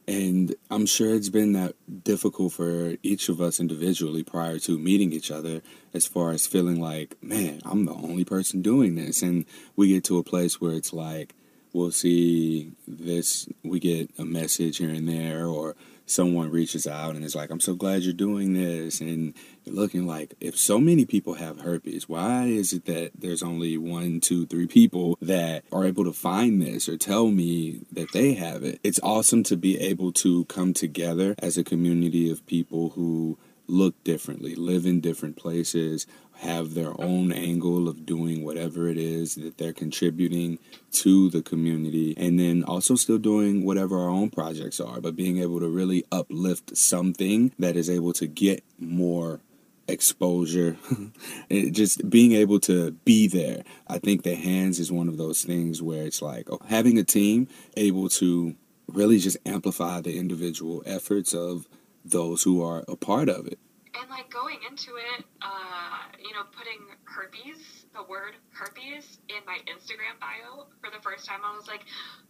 [0.08, 5.12] And I'm sure it's been that difficult for each of us individually prior to meeting
[5.12, 5.60] each other,
[5.92, 9.20] as far as feeling like, man, I'm the only person doing this.
[9.20, 9.44] And
[9.76, 11.34] we get to a place where it's like,
[11.74, 17.24] we'll see this we get a message here and there or someone reaches out and
[17.24, 19.34] is like i'm so glad you're doing this and
[19.66, 24.20] looking like if so many people have herpes why is it that there's only one
[24.20, 28.62] two three people that are able to find this or tell me that they have
[28.62, 28.80] it?
[28.82, 34.02] It's awesome to be able to come together as a community of people who look
[34.04, 36.06] differently live in different places
[36.38, 40.58] have their own angle of doing whatever it is that they're contributing
[40.90, 45.38] to the community and then also still doing whatever our own projects are but being
[45.38, 49.40] able to really uplift something that is able to get more
[49.88, 50.76] exposure.
[51.50, 53.64] Just being able to be there.
[53.86, 57.04] I think the hands is one of those things where it's like oh, having a
[57.04, 58.54] team able to
[58.86, 61.66] really just amplify the individual efforts of
[62.04, 63.58] those who are a part of it
[64.00, 69.58] and like going into it, uh, you know, putting herpes, the word herpes, in my
[69.70, 71.82] Instagram bio for the first time, I was like,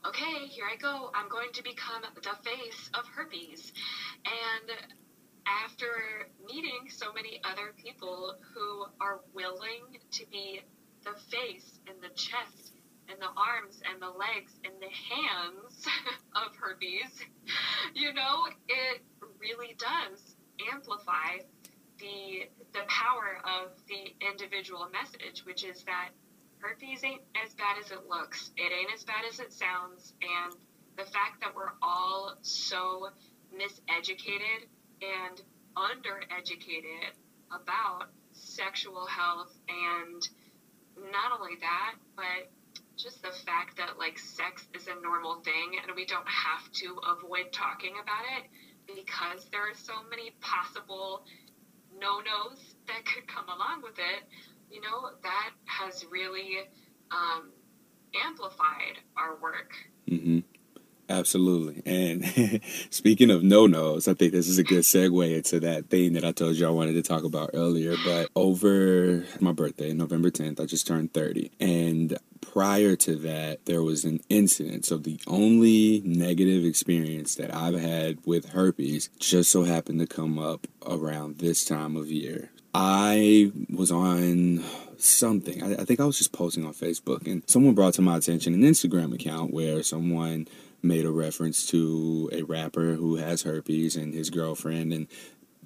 [0.06, 1.10] okay, here I go.
[1.14, 3.72] I'm going to become the face of herpes.
[4.24, 4.70] And
[5.46, 10.60] after meeting so many other people who are willing to be
[11.04, 12.73] the face and the chest
[13.09, 15.87] and the arms and the legs and the hands
[16.35, 17.12] of herpes,
[17.95, 19.03] you know, it
[19.38, 20.37] really does
[20.73, 21.43] amplify
[21.99, 26.11] the the power of the individual message, which is that
[26.59, 28.51] herpes ain't as bad as it looks.
[28.57, 30.55] It ain't as bad as it sounds, and
[30.97, 33.11] the fact that we're all so
[33.55, 34.67] miseducated
[35.03, 35.43] and
[35.77, 37.14] undereducated
[37.51, 40.29] about sexual health and
[41.12, 42.51] not only that, but
[42.96, 47.00] just the fact that like sex is a normal thing and we don't have to
[47.18, 48.44] avoid talking about it
[48.87, 51.24] because there are so many possible
[51.98, 54.24] no nos that could come along with it,
[54.70, 56.59] you know, that has really
[57.11, 57.50] um,
[58.14, 59.72] amplified our work.
[60.09, 60.40] Mm-hmm.
[61.09, 61.83] Absolutely.
[61.85, 66.14] And speaking of no nos, I think this is a good segue into that thing
[66.14, 67.94] that I told you I wanted to talk about earlier.
[68.04, 71.50] But over my birthday, November 10th, I just turned 30.
[71.61, 72.18] And
[72.52, 74.85] prior to that, there was an incident.
[74.85, 80.38] So the only negative experience that I've had with herpes just so happened to come
[80.38, 82.50] up around this time of year.
[82.74, 84.64] I was on
[84.98, 85.62] something.
[85.62, 88.52] I, I, think I was just posting on Facebook, and someone brought to my attention
[88.52, 90.48] an Instagram account where someone
[90.83, 95.07] made a reference to a rapper who has herpes and his girlfriend and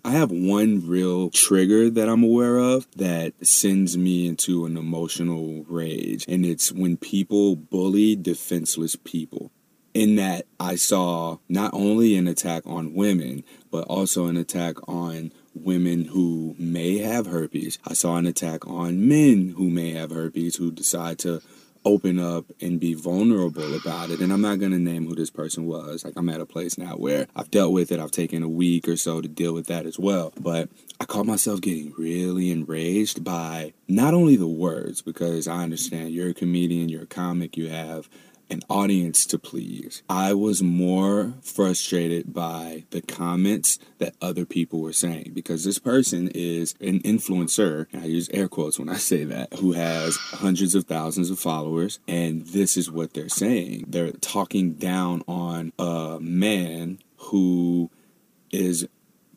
[0.08, 5.66] I have one real trigger that I'm aware of that sends me into an emotional
[5.68, 9.52] rage, and it's when people bully defenseless people.
[9.92, 15.30] In that, I saw not only an attack on women, but also an attack on
[15.54, 17.78] women who may have herpes.
[17.84, 21.42] I saw an attack on men who may have herpes who decide to
[21.84, 24.20] open up and be vulnerable about it.
[24.20, 26.04] And I'm not going to name who this person was.
[26.04, 28.00] Like, I'm at a place now where I've dealt with it.
[28.00, 30.32] I've taken a week or so to deal with that as well.
[30.38, 30.68] But
[31.00, 36.30] I caught myself getting really enraged by not only the words, because I understand you're
[36.30, 38.08] a comedian, you're a comic, you have
[38.50, 40.02] an audience to please.
[40.08, 46.28] I was more frustrated by the comments that other people were saying because this person
[46.34, 50.74] is an influencer, and I use air quotes when I say that, who has hundreds
[50.74, 53.84] of thousands of followers, and this is what they're saying.
[53.88, 57.90] They're talking down on a man who
[58.50, 58.88] is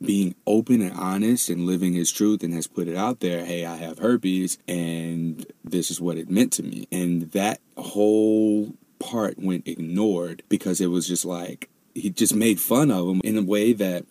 [0.01, 3.65] being open and honest and living his truth and has put it out there hey
[3.65, 9.39] i have herpes and this is what it meant to me and that whole part
[9.39, 13.41] went ignored because it was just like he just made fun of him in a
[13.41, 14.05] way that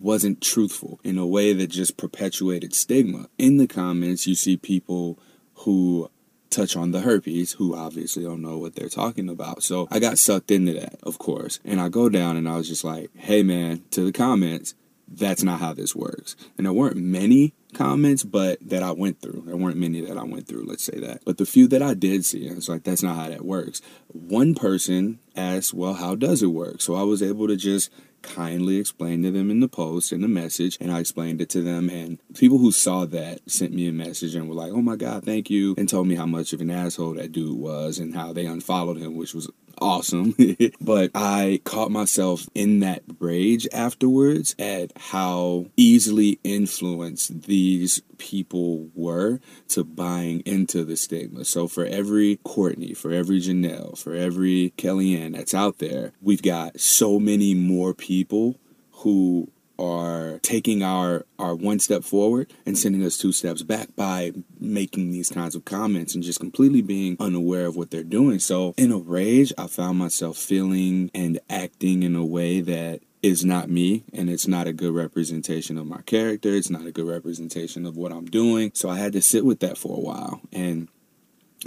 [0.00, 3.28] wasn't truthful, in a way that just perpetuated stigma.
[3.38, 5.18] In the comments, you see people
[5.54, 6.10] who
[6.50, 9.62] touch on the herpes who obviously don't know what they're talking about.
[9.62, 11.60] So I got sucked into that, of course.
[11.64, 14.74] And I go down and I was just like, hey man, to the comments,
[15.08, 16.36] that's not how this works.
[16.56, 19.44] And there weren't many comments, but that I went through.
[19.46, 21.22] There weren't many that I went through, let's say that.
[21.24, 23.80] But the few that I did see, it's like, that's not how that works.
[24.08, 26.80] One person asked, well, how does it work?
[26.80, 27.90] So I was able to just
[28.22, 31.62] kindly explain to them in the post in the message and I explained it to
[31.62, 34.96] them and people who saw that sent me a message and were like oh my
[34.96, 38.16] god thank you and told me how much of an asshole that dude was and
[38.16, 39.48] how they unfollowed him which was
[39.80, 40.34] awesome.
[40.80, 49.40] but I caught myself in that rage afterwards at how easily influenced these people were
[49.68, 51.44] to buying into the stigma.
[51.44, 56.80] So for every Courtney, for every Jenelle, for every Kellyanne that's out there, we've got
[56.80, 58.58] so many more people
[58.92, 64.32] who are taking our our one step forward and sending us two steps back by
[64.58, 68.38] making these kinds of comments and just completely being unaware of what they're doing.
[68.38, 73.44] So in a rage, I found myself feeling and acting in a way that is
[73.44, 76.50] not me and it's not a good representation of my character.
[76.50, 78.70] It's not a good representation of what I'm doing.
[78.74, 80.88] So I had to sit with that for a while and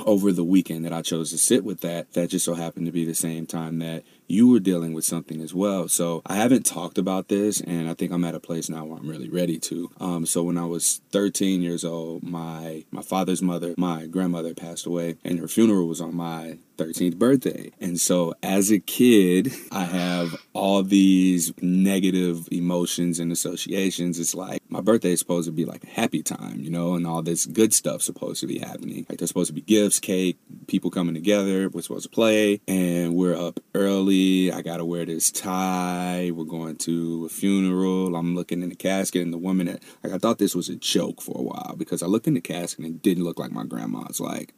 [0.05, 2.91] over the weekend that I chose to sit with that, that just so happened to
[2.91, 5.87] be the same time that you were dealing with something as well.
[5.87, 8.99] So I haven't talked about this, and I think I'm at a place now where
[8.99, 9.91] I'm really ready to.
[9.99, 14.85] Um, so when I was 13 years old, my my father's mother, my grandmother, passed
[14.85, 17.71] away, and her funeral was on my 13th birthday.
[17.79, 24.19] And so as a kid, I have all these negative emotions and associations.
[24.19, 27.05] It's like my birthday is supposed to be like a happy time, you know, and
[27.05, 29.05] all this good stuff supposed to be happening.
[29.09, 30.37] Like there's supposed to be gifts, cake,
[30.67, 35.31] people coming together, we're supposed to play, and we're up early I gotta wear this
[35.31, 36.31] tie.
[36.33, 38.15] We're going to a funeral.
[38.15, 40.75] I'm looking in the casket, and the woman that like I thought this was a
[40.75, 43.51] joke for a while because I looked in the casket and it didn't look like
[43.51, 44.19] my grandma's.
[44.19, 44.53] Like,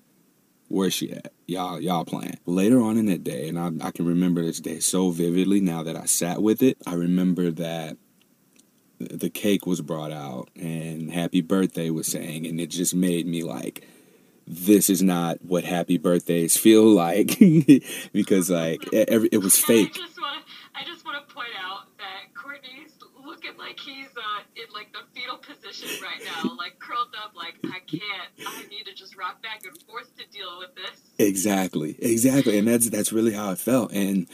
[0.71, 1.33] where's she at?
[1.47, 2.39] Y'all, y'all playing.
[2.45, 5.83] Later on in that day, and I, I can remember this day so vividly now
[5.83, 6.77] that I sat with it.
[6.85, 7.97] I remember that
[8.99, 13.43] the cake was brought out and happy birthday was saying, and it just made me
[13.43, 13.87] like
[14.47, 17.39] this is not what happy birthdays feel like
[18.13, 19.97] because like every, it was fake.
[20.73, 24.99] I just want to point out that Courtney's looking like he's uh, in like the
[25.13, 28.29] fetal position right now, like curled up, like I can't.
[28.45, 31.01] I need to just rock back and forth deal with this.
[31.17, 33.91] Exactly, exactly, and that's that's really how I felt.
[33.91, 34.27] And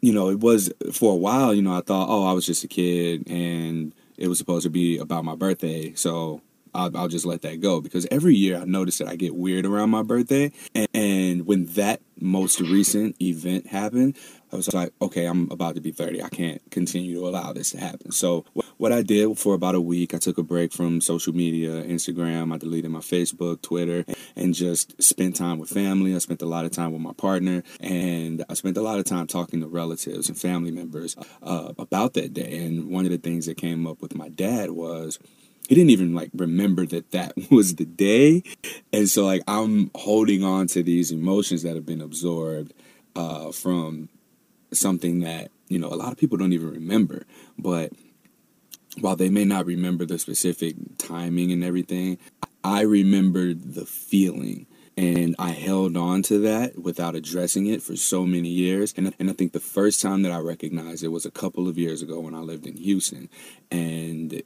[0.00, 1.54] you know, it was for a while.
[1.54, 4.70] You know, I thought, oh, I was just a kid, and it was supposed to
[4.70, 6.42] be about my birthday, so
[6.76, 9.64] I'll, I'll, just let that go because every year I notice that I get weird
[9.64, 10.52] around my birthday.
[10.74, 14.16] And, and when that most recent event happened,
[14.56, 16.22] I was like, okay, I'm about to be 30.
[16.22, 18.10] I can't continue to allow this to happen.
[18.10, 18.46] So,
[18.78, 22.54] what I did for about a week, I took a break from social media, Instagram,
[22.54, 26.14] I deleted my Facebook, Twitter, and just spent time with family.
[26.14, 29.04] I spent a lot of time with my partner, and I spent a lot of
[29.04, 32.64] time talking to relatives and family members uh, about that day.
[32.64, 35.18] And one of the things that came up with my dad was,
[35.68, 38.40] he didn't even like remember that that was the day
[38.92, 42.72] and so like i'm holding on to these emotions that have been absorbed
[43.16, 44.08] uh, from
[44.72, 47.24] something that you know a lot of people don't even remember
[47.58, 47.92] but
[49.00, 52.18] while they may not remember the specific timing and everything
[52.64, 58.24] i remembered the feeling and I held on to that without addressing it for so
[58.24, 58.94] many years.
[58.96, 61.76] And, and I think the first time that I recognized it was a couple of
[61.76, 63.28] years ago when I lived in Houston,
[63.70, 64.42] and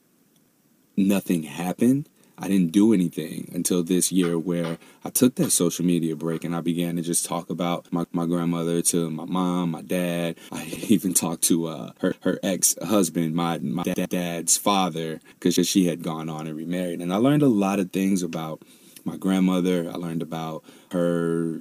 [0.97, 2.09] nothing happened.
[2.41, 6.57] I didn't do anything until this year where I took that social media break and
[6.57, 10.39] I began to just talk about my, my grandmother to my mom, my dad.
[10.53, 15.87] I even talked to uh, her, her ex husband, my, my dad's father, because she
[15.87, 17.03] had gone on and remarried.
[17.03, 18.63] And I learned a lot of things about
[19.05, 19.91] my grandmother.
[19.91, 21.61] I learned about her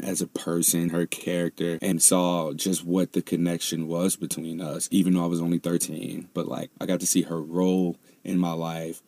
[0.00, 5.14] as a person, her character, and saw just what the connection was between us, even
[5.14, 6.28] though I was only 13.
[6.32, 9.02] But like, I got to see her role in my life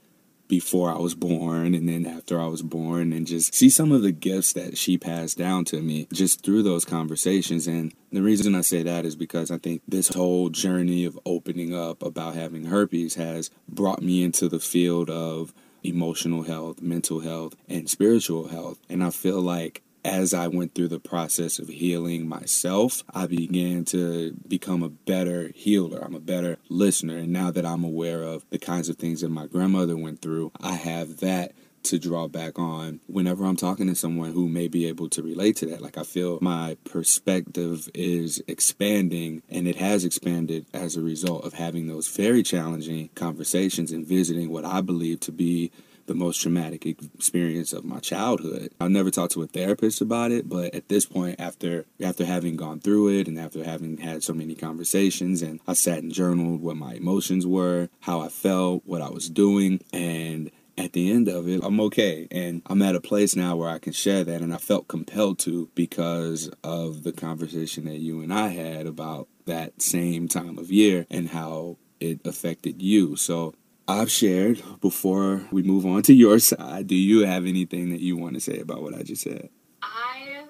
[0.51, 4.03] before I was born and then after I was born and just see some of
[4.03, 7.69] the gifts that she passed down to me just through those conversations.
[7.69, 11.73] And the reason I say that is because I think this whole journey of opening
[11.73, 17.55] up about having herpes has brought me into the field of emotional health, mental health,
[17.69, 18.79] and spiritual health.
[18.89, 23.85] And I feel like as I went through the process of healing myself, I began
[23.87, 25.99] to become a better healer.
[26.03, 27.19] I'm a better listener.
[27.19, 30.53] And now that I'm aware of the kinds of things that my grandmother went through,
[30.61, 34.87] I have that to draw back on whenever I'm talking to someone who may be
[34.87, 35.81] able to relate to that.
[35.81, 41.55] Like, I feel my perspective is expanding, and it has expanded as a result of
[41.55, 45.71] having those very challenging conversations and visiting what I believe to be
[46.11, 48.73] the most traumatic experience of my childhood.
[48.81, 52.57] I never talked to a therapist about it, but at this point, after after having
[52.57, 56.63] gone through it and after having had so many conversations, and I sat and journaled
[56.63, 61.29] what my emotions were, how I felt, what I was doing, and at the end
[61.29, 62.27] of it, I'm okay.
[62.33, 64.41] And I'm at a place now where I can share that.
[64.41, 69.29] And I felt compelled to because of the conversation that you and I had about
[69.45, 73.15] that same time of year and how it affected you.
[73.15, 73.55] So
[73.91, 76.87] I've shared before we move on to your side.
[76.87, 79.51] Do you have anything that you want to say about what I just said?
[79.83, 80.45] I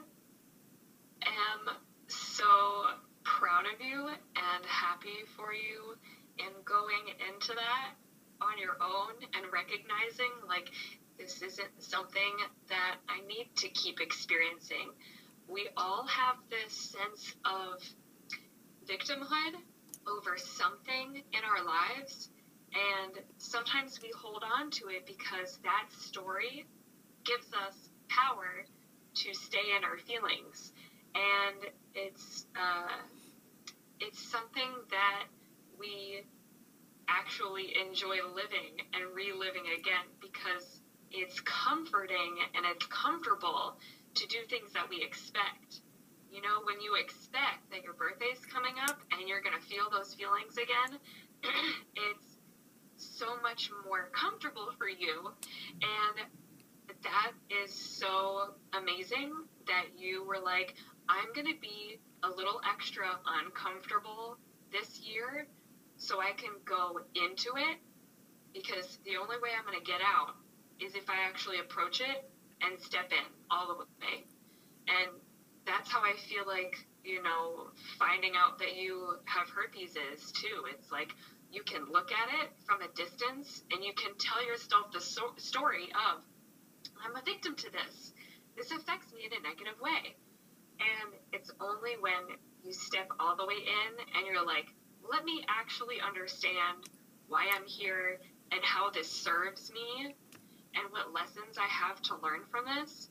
[1.24, 1.74] am
[2.06, 2.44] so
[3.22, 5.96] proud of you and happy for you
[6.38, 7.92] in going into that
[8.42, 10.68] on your own and recognizing like
[11.18, 12.36] this isn't something
[12.68, 14.90] that I need to keep experiencing.
[15.48, 17.80] We all have this sense of
[18.86, 19.54] victimhood
[20.06, 22.28] over something in our lives
[22.74, 26.64] and sometimes we hold on to it because that story
[27.24, 28.64] gives us power
[29.14, 30.72] to stay in our feelings.
[31.14, 33.02] And it's uh,
[33.98, 35.24] it's something that
[35.78, 36.22] we
[37.08, 43.74] actually enjoy living and reliving again because it's comforting and it's comfortable
[44.14, 45.80] to do things that we expect.
[46.30, 49.90] You know, when you expect that your birthday's coming up and you're going to feel
[49.90, 50.98] those feelings again,
[51.96, 52.29] it's
[53.00, 55.30] so much more comfortable for you.
[55.82, 56.26] And
[57.02, 57.32] that
[57.64, 59.32] is so amazing
[59.66, 60.74] that you were like,
[61.08, 63.06] I'm going to be a little extra
[63.42, 64.36] uncomfortable
[64.72, 65.46] this year
[65.96, 67.78] so I can go into it
[68.52, 70.34] because the only way I'm going to get out
[70.80, 72.30] is if I actually approach it
[72.62, 74.24] and step in all the way.
[74.88, 75.10] And
[75.66, 76.74] that's how I feel like,
[77.04, 80.66] you know, finding out that you have herpes is too.
[80.74, 81.12] It's like,
[81.52, 85.34] you can look at it from a distance and you can tell yourself the so-
[85.36, 86.22] story of,
[87.04, 88.12] I'm a victim to this.
[88.56, 90.16] This affects me in a negative way.
[90.80, 94.66] And it's only when you step all the way in and you're like,
[95.10, 96.88] let me actually understand
[97.28, 98.20] why I'm here
[98.52, 100.14] and how this serves me
[100.74, 103.08] and what lessons I have to learn from this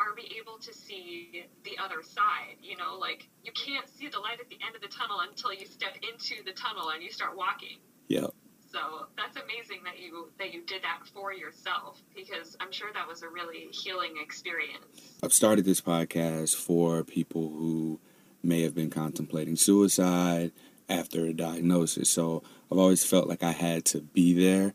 [0.00, 2.56] are we able to see the other side?
[2.62, 5.52] You know, like you can't see the light at the end of the tunnel until
[5.52, 7.78] you step into the tunnel and you start walking.
[8.08, 8.26] Yeah.
[8.72, 13.06] So that's amazing that you that you did that for yourself because I'm sure that
[13.08, 15.16] was a really healing experience.
[15.22, 18.00] I've started this podcast for people who
[18.42, 20.52] may have been contemplating suicide
[20.88, 22.10] after a diagnosis.
[22.10, 24.74] So I've always felt like I had to be there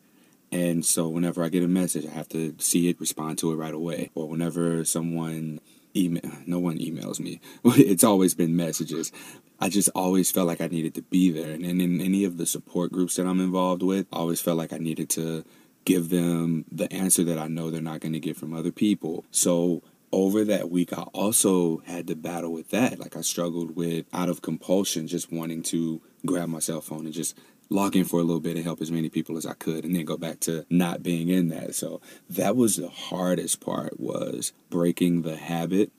[0.52, 3.56] And so whenever I get a message, I have to see it, respond to it
[3.56, 4.12] right away.
[4.16, 5.62] Or whenever someone
[5.96, 7.40] email, no one emails me.
[7.66, 9.12] it's always been messages.
[9.60, 11.52] I just always felt like I needed to be there.
[11.52, 14.74] And in any of the support groups that I'm involved with, I always felt like
[14.74, 15.46] I needed to
[15.86, 19.26] give them the answer that I know they're not going to get from other people.
[19.32, 23.00] So over that week, I also had to battle with that.
[23.00, 27.14] Like I struggled with out of compulsion, just wanting to grab my cell phone and
[27.14, 27.38] just
[27.72, 29.96] log in for a little bit and help as many people as I could and
[29.96, 31.74] then go back to not being in that.
[31.74, 35.90] So that was the hardest part was breaking the habit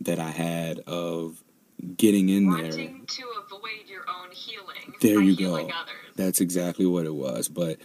[0.00, 1.44] that I had of
[1.96, 3.06] getting in Wanting there.
[3.06, 4.94] to avoid your own healing.
[5.00, 5.56] There you go.
[5.56, 5.72] Others.
[6.16, 7.48] That's exactly what it was.
[7.48, 7.78] But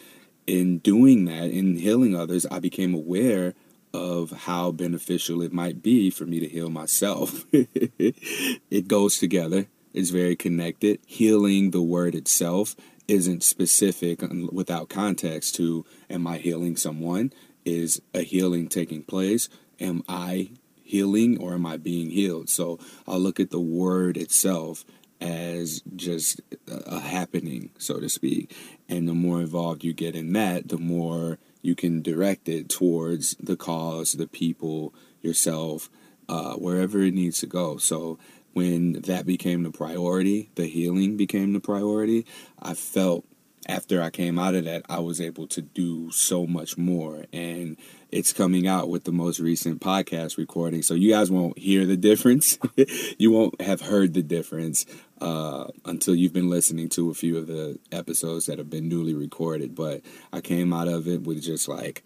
[0.47, 3.53] in doing that, in healing others, I became aware
[3.93, 7.45] of how beneficial it might be for me to heal myself.
[7.51, 9.67] it goes together.
[9.93, 10.99] It's very connected.
[11.05, 12.75] Healing the word itself
[13.07, 17.31] isn't specific without context to am I healing someone?
[17.65, 19.49] Is a healing taking place?
[19.79, 20.51] Am I
[20.83, 22.49] healing or am I being healed?
[22.49, 24.85] So I'll look at the word itself
[25.19, 28.55] as just a happening, so to speak.
[28.87, 33.35] And the more involved you get in that, the more you can direct it towards
[33.39, 35.89] the cause, the people, yourself,
[36.29, 37.77] uh, wherever it needs to go.
[37.77, 38.19] So
[38.57, 42.25] when that became the priority, the healing became the priority,
[42.59, 43.23] I felt
[43.67, 47.25] after I came out of that, I was able to do so much more.
[47.31, 47.77] And
[48.11, 50.81] it's coming out with the most recent podcast recording.
[50.81, 52.57] So you guys won't hear the difference.
[53.19, 54.87] you won't have heard the difference
[55.21, 59.13] uh, until you've been listening to a few of the episodes that have been newly
[59.13, 59.75] recorded.
[59.75, 60.01] But
[60.33, 62.03] I came out of it with just like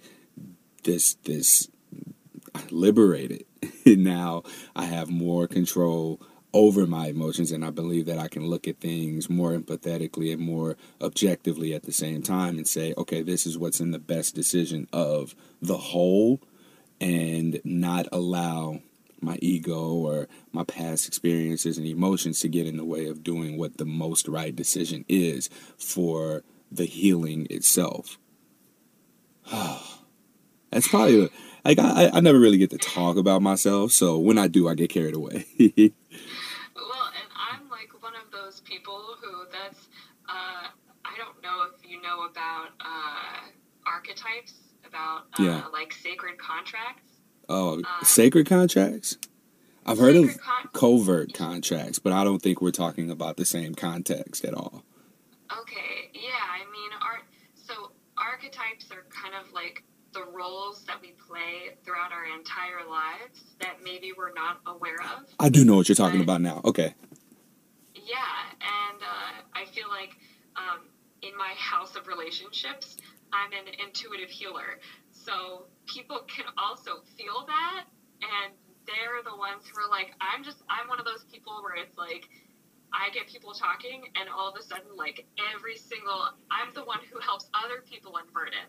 [0.84, 1.70] this, this
[2.72, 3.46] liberated.
[3.86, 4.44] now
[4.76, 6.20] I have more control
[6.54, 10.42] over my emotions and I believe that I can look at things more empathetically and
[10.42, 14.36] more objectively at the same time and say, okay, this is what's in the best
[14.36, 16.42] decision of the whole
[17.00, 18.82] and not allow
[19.22, 23.58] my ego or my past experiences and emotions to get in the way of doing
[23.58, 28.18] what the most right decision is for the healing itself.
[29.52, 31.30] That's probably
[31.64, 34.74] like I, I never really get to talk about myself, so when I do, I
[34.74, 35.46] get carried away.
[36.76, 39.88] Well, and I'm like one of those people who that's
[40.30, 40.68] uh,
[41.04, 43.50] I don't know if you know about uh,
[43.86, 44.54] archetypes,
[44.88, 45.64] about uh, Yeah.
[45.74, 47.10] like sacred contracts.
[47.50, 49.18] oh, sacred contracts.
[49.86, 53.74] I've heard of con- covert contracts, but I don't think we're talking about the same
[53.74, 54.84] context at all.
[55.52, 57.24] Okay, yeah, I mean, art.
[57.56, 63.44] So archetypes are kind of like the roles that we play throughout our entire lives
[63.60, 65.26] that maybe we're not aware of.
[65.40, 66.62] I do know what you're talking about now.
[66.64, 66.94] Okay.
[68.12, 70.12] Yeah, and uh, I feel like
[70.60, 70.92] um,
[71.24, 72.98] in my house of relationships,
[73.32, 74.84] I'm an intuitive healer.
[75.16, 77.88] So people can also feel that,
[78.20, 78.52] and
[78.84, 81.96] they're the ones who are like, I'm just, I'm one of those people where it's
[81.96, 82.28] like,
[82.94, 85.26] I get people talking, and all of a sudden, like
[85.56, 88.68] every single, I'm the one who helps other people unburden.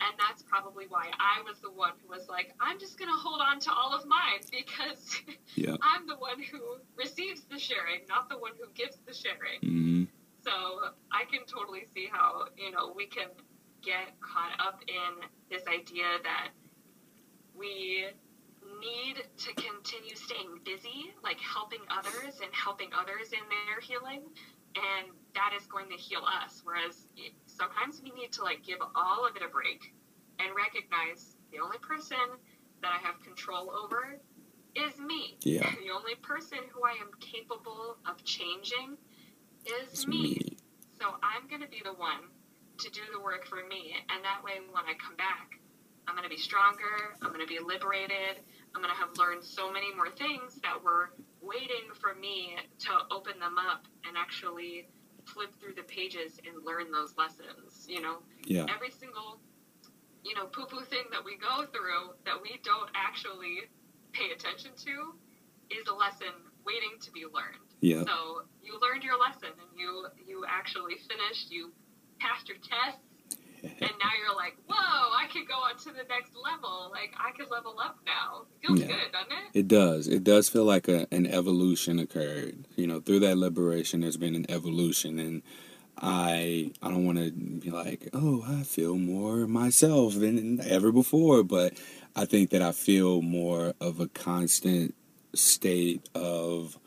[0.00, 3.16] And that's probably why I was the one who was like, I'm just going to
[3.18, 5.20] hold on to all of mine because
[5.56, 5.74] Yeah.
[5.82, 9.60] I'm the one who receives the sharing, not the one who gives the sharing.
[9.60, 10.04] hmm
[10.44, 13.26] So I can totally see how, you know, we can
[13.82, 16.50] get caught up in this idea that
[17.54, 18.06] we
[18.80, 24.22] need to continue staying busy, like helping others and helping others in their healing.
[24.76, 26.60] And that is going to heal us.
[26.64, 26.96] Whereas
[27.46, 29.92] sometimes we need to like give all of it a break
[30.38, 32.18] and recognize the only person
[32.82, 34.18] that I have control over
[34.74, 35.36] is me.
[35.42, 35.68] Yeah.
[35.82, 38.98] The only person who I am capable of changing
[39.66, 40.22] is It's me.
[40.38, 40.56] me.
[41.00, 42.28] So I'm going to be the one
[42.78, 43.94] to do the work for me.
[44.10, 45.58] And that way, when I come back,
[46.06, 47.16] I'm going to be stronger.
[47.22, 48.40] I'm going to be liberated.
[48.74, 51.10] I'm going to have learned so many more things that were
[51.40, 54.88] waiting for me to open them up and actually
[55.26, 57.86] flip through the pages and learn those lessons.
[57.88, 58.66] You know, Yeah.
[58.68, 59.40] every single,
[60.24, 63.68] you know, poo poo thing that we go through that we don't actually
[64.12, 65.14] pay attention to
[65.70, 66.32] is a lesson
[66.64, 67.60] waiting to be learned.
[67.80, 68.04] Yeah.
[68.04, 71.50] So you learned your lesson and you you actually finished.
[71.50, 71.72] You
[72.18, 73.00] passed your tests,
[73.62, 76.90] and now you're like, whoa, I can go on to the next level.
[76.90, 78.44] Like I can level up now.
[78.64, 78.86] Feels Yeah.
[78.86, 79.58] good, doesn't it?
[79.60, 80.08] It does.
[80.08, 82.66] It does feel like a, an evolution occurred.
[82.76, 85.42] You know, through that liberation, there's been an evolution, and
[86.00, 91.42] I I don't want to be like, oh, I feel more myself than ever before,
[91.42, 91.74] but
[92.14, 94.94] I think that I feel more of a constant
[95.34, 96.78] state of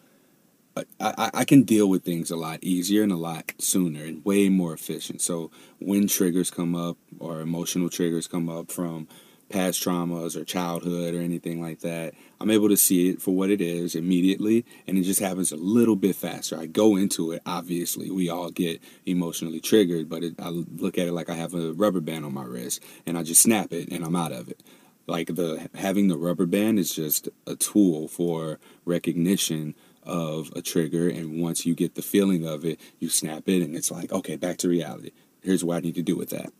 [0.76, 4.50] I, I can deal with things a lot easier and a lot sooner and way
[4.50, 5.22] more efficient.
[5.22, 9.08] So when triggers come up or emotional triggers come up from
[9.50, 13.50] past traumas or childhood or anything like that, I'm able to see it for what
[13.50, 16.58] it is immediately, and it just happens a little bit faster.
[16.58, 21.08] I go into it, obviously, we all get emotionally triggered, but it, I look at
[21.08, 23.90] it like I have a rubber band on my wrist, and I just snap it,
[23.90, 24.64] and I'm out of it.
[25.06, 31.08] Like the having the rubber band is just a tool for recognition of a trigger,
[31.10, 34.36] and once you get the feeling of it, you snap it, and it's like, okay,
[34.36, 35.12] back to reality.
[35.42, 36.52] Here's what I need to do with that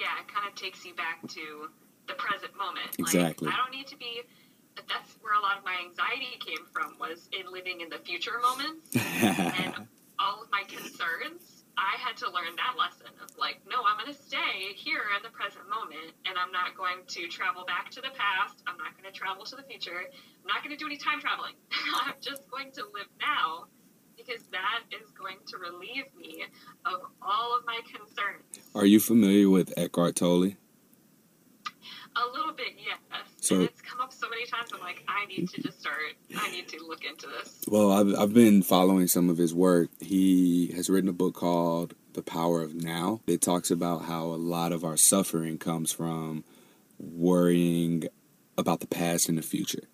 [0.00, 1.68] yeah, it kind of takes you back to
[2.08, 2.96] the present moment.
[2.98, 3.46] Exactly.
[3.46, 4.22] Like, I don't need to be.
[4.88, 8.40] That's where a lot of my anxiety came from was in living in the future
[8.40, 9.86] moments and
[10.18, 11.59] all of my concerns.
[11.80, 15.24] I had to learn that lesson of like, no, I'm going to stay here in
[15.24, 18.60] the present moment, and I'm not going to travel back to the past.
[18.68, 19.96] I'm not going to travel to the future.
[19.96, 21.56] I'm not going to do any time traveling.
[22.04, 23.72] I'm just going to live now
[24.12, 26.44] because that is going to relieve me
[26.84, 28.44] of all of my concerns.
[28.74, 30.52] Are you familiar with Eckhart Tolle?
[32.22, 32.98] A little bit, yes.
[33.40, 34.70] So and it's come up so many times.
[34.74, 35.96] I'm like, I need to just start.
[36.36, 37.64] I need to look into this.
[37.66, 39.88] Well, I've I've been following some of his work.
[40.00, 43.20] He has written a book called The Power of Now.
[43.26, 46.44] It talks about how a lot of our suffering comes from
[46.98, 48.04] worrying
[48.58, 49.84] about the past and the future.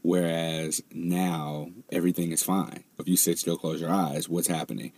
[0.00, 2.84] Whereas now everything is fine.
[2.98, 4.92] If you sit still, close your eyes, what's happening?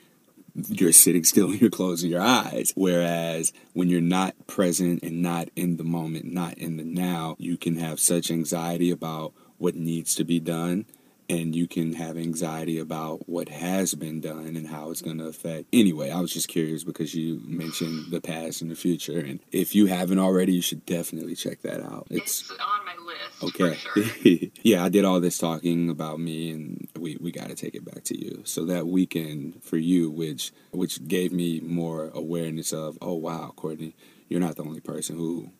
[0.66, 2.72] You're sitting still and you're closing your eyes.
[2.74, 7.56] Whereas when you're not present and not in the moment, not in the now, you
[7.56, 10.86] can have such anxiety about what needs to be done
[11.28, 15.26] and you can have anxiety about what has been done and how it's going to
[15.26, 15.68] affect.
[15.72, 19.74] Anyway, I was just curious because you mentioned the past and the future, and if
[19.74, 22.06] you haven't already, you should definitely check that out.
[22.10, 23.60] It's, it's on my list.
[23.60, 23.74] Okay.
[23.74, 24.50] Sure.
[24.62, 27.84] yeah, I did all this talking about me, and we, we got to take it
[27.84, 28.42] back to you.
[28.44, 33.94] So that weekend for you, which which gave me more awareness of, oh wow, Courtney,
[34.28, 35.50] you're not the only person who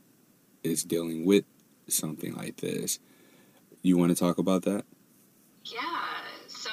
[0.63, 1.45] is dealing with
[1.89, 2.99] something like this.
[3.83, 4.85] You want to talk about that?
[5.73, 5.81] Yeah.
[6.49, 6.71] So,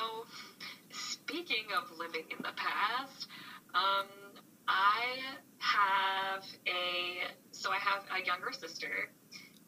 [0.91, 3.27] speaking of living in the past,
[3.73, 4.07] um,
[4.67, 5.17] I
[5.59, 9.09] have a so I have a younger sister,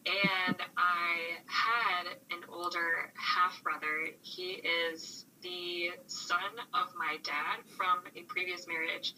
[0.06, 4.08] and I had an older half brother.
[4.22, 4.62] He
[4.96, 9.14] is the son of my dad from a previous marriage,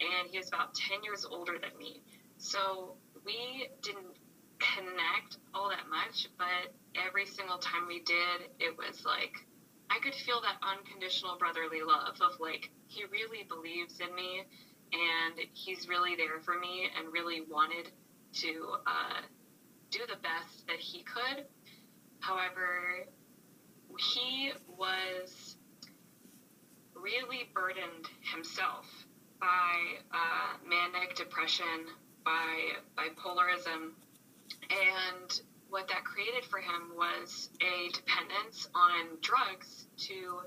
[0.00, 2.02] and he is about ten years older than me.
[2.38, 2.94] So
[3.24, 4.16] we didn't
[4.60, 9.32] connect all that much, but every single time we did, it was like
[9.90, 14.44] I could feel that unconditional brotherly love of like he really believes in me
[14.92, 17.90] and he's really there for me and really wanted
[18.34, 19.20] to uh,
[19.90, 21.44] do the best that he could.
[22.20, 23.06] However,
[23.98, 25.56] he was
[26.94, 28.86] really burdened himself
[29.40, 31.86] by uh, manic depression,
[32.24, 33.92] by bipolarism,
[34.70, 40.40] and what that created for him was a dependence on drugs to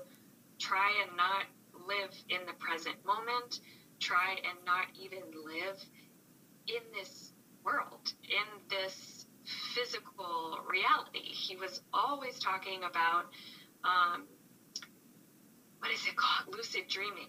[0.58, 1.44] try and not
[1.86, 3.60] live in the present moment,
[4.00, 5.80] try and not even live
[6.66, 7.32] in this
[7.64, 9.26] world, in this
[9.74, 11.20] physical reality.
[11.20, 13.26] He was always talking about
[13.84, 14.24] um,
[15.78, 16.54] what is it called?
[16.54, 17.28] Lucid dreaming.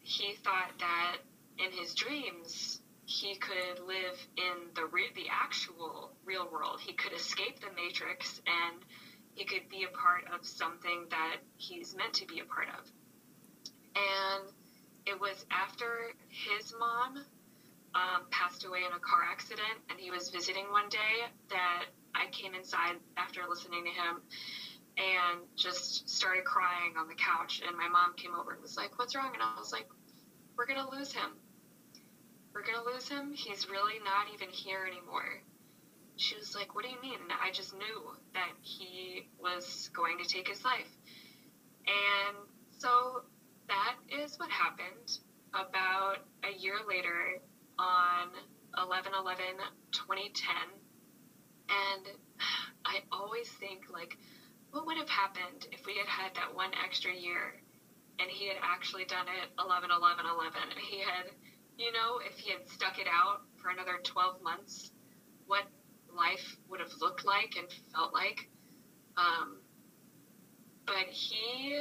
[0.00, 1.16] He thought that
[1.58, 2.77] in his dreams,
[3.08, 6.78] he could live in the re- the actual real world.
[6.78, 8.76] He could escape the matrix and
[9.34, 12.84] he could be a part of something that he's meant to be a part of.
[13.96, 14.44] And
[15.06, 17.24] it was after his mom
[17.94, 22.26] um, passed away in a car accident and he was visiting one day that I
[22.26, 24.20] came inside after listening to him
[24.98, 27.62] and just started crying on the couch.
[27.66, 29.30] And my mom came over and was like, What's wrong?
[29.32, 29.86] And I was like,
[30.58, 31.30] We're going to lose him
[32.58, 33.32] we're going to lose him.
[33.32, 35.42] He's really not even here anymore.
[36.16, 37.20] She was like, What do you mean?
[37.30, 40.90] I just knew that he was going to take his life.
[41.86, 42.36] And
[42.78, 43.22] so
[43.68, 45.18] that is what happened
[45.54, 47.38] about a year later
[47.78, 48.26] on
[48.76, 49.44] 11 11
[49.92, 50.56] 2010.
[51.70, 52.16] And
[52.84, 54.18] I always think, like,
[54.72, 57.62] what would have happened if we had had that one extra year
[58.18, 61.30] and he had actually done it 11 11 11 and he had
[61.78, 64.90] you know, if he had stuck it out for another 12 months,
[65.46, 65.64] what
[66.14, 68.48] life would have looked like and felt like.
[69.16, 69.58] Um,
[70.86, 71.76] but he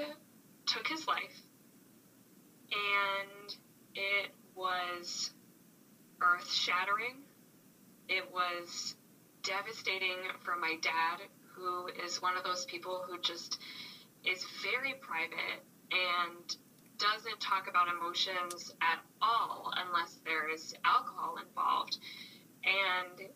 [0.66, 1.42] took his life,
[2.72, 3.56] and
[3.96, 5.32] it was
[6.22, 7.16] earth shattering.
[8.08, 8.96] It was
[9.44, 11.22] devastating for my dad,
[11.56, 13.58] who is one of those people who just
[14.24, 16.56] is very private and
[17.00, 21.98] doesn't talk about emotions at all unless there is alcohol involved.
[22.64, 23.30] And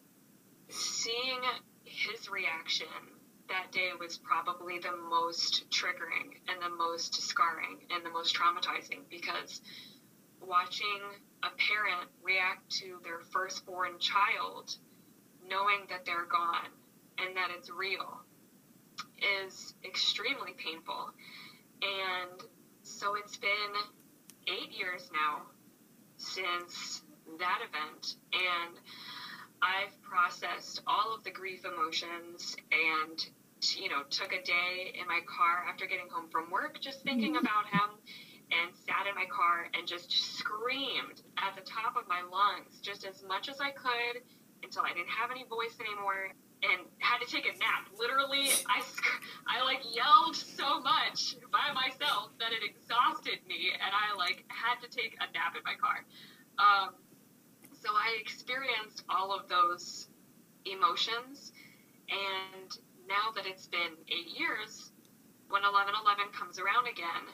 [0.69, 1.41] seeing
[1.83, 2.87] his reaction
[3.49, 8.99] that day was probably the most triggering and the most scarring and the most traumatizing
[9.09, 9.61] because
[10.39, 11.01] watching
[11.43, 14.75] a parent react to their firstborn child
[15.49, 16.71] knowing that they're gone
[17.17, 18.21] and that it's real
[19.45, 21.11] is extremely painful.
[21.81, 22.41] And
[22.91, 23.73] so it's been
[24.47, 25.43] eight years now
[26.17, 27.01] since
[27.39, 28.77] that event, and
[29.61, 33.25] I've processed all of the grief emotions and
[33.77, 37.35] you know took a day in my car after getting home from work just thinking
[37.35, 37.45] mm-hmm.
[37.45, 37.93] about him
[38.49, 43.05] and sat in my car and just screamed at the top of my lungs just
[43.05, 44.25] as much as I could
[44.63, 46.33] until I didn't have any voice anymore
[46.63, 47.89] and had to take a nap.
[47.97, 48.81] Literally, I,
[49.47, 54.79] I like yelled so much by myself that it exhausted me, and I like had
[54.85, 56.05] to take a nap in my car.
[56.59, 56.93] Um,
[57.81, 60.07] so I experienced all of those
[60.65, 61.51] emotions,
[62.09, 62.69] and
[63.07, 64.91] now that it's been eight years,
[65.49, 67.25] when 1111 comes around again,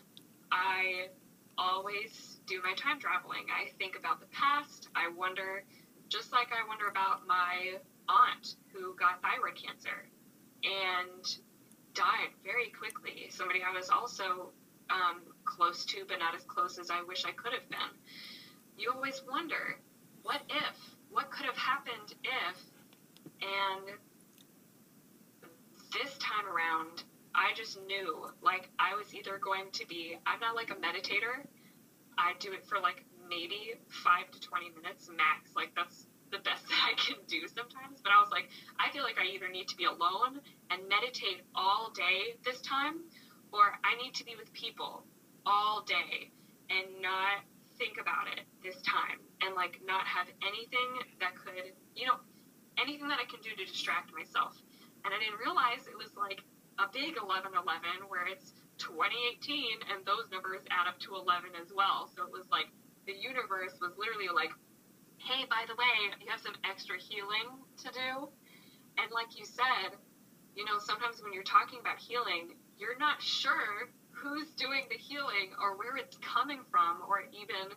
[0.51, 1.09] I
[1.57, 3.45] always do my time traveling.
[3.51, 4.87] I think about the past.
[4.95, 5.63] I wonder,
[6.07, 7.77] just like I wonder about my
[8.09, 10.07] aunt who got thyroid cancer
[10.63, 11.37] and
[11.93, 13.27] died very quickly.
[13.29, 14.51] Somebody I was also
[14.89, 17.93] um, close to, but not as close as I wish I could have been.
[18.77, 19.79] You always wonder,
[20.23, 20.95] what if?
[21.09, 22.57] What could have happened if?
[23.41, 23.97] And
[25.93, 27.03] this time around,
[27.33, 31.45] I just knew, like, I was either going to be, I'm not like a meditator.
[32.17, 35.55] I do it for like maybe five to 20 minutes max.
[35.55, 38.01] Like, that's the best that I can do sometimes.
[38.01, 38.49] But I was like,
[38.79, 43.01] I feel like I either need to be alone and meditate all day this time,
[43.51, 45.03] or I need to be with people
[45.45, 46.31] all day
[46.69, 47.43] and not
[47.79, 50.89] think about it this time and like not have anything
[51.21, 52.17] that could, you know,
[52.77, 54.57] anything that I can do to distract myself.
[55.05, 56.41] And I didn't realize it was like
[56.77, 61.73] a big 11 11 where it's 2018 and those numbers add up to 11 as
[61.73, 62.09] well.
[62.11, 62.69] So it was like
[63.05, 64.51] the universe was literally like
[65.17, 67.47] hey, by the way, you have some extra healing
[67.83, 68.29] to do.
[68.97, 69.97] And like you said,
[70.55, 75.53] you know, sometimes when you're talking about healing, you're not sure who's doing the healing
[75.61, 77.69] or where it's coming from or even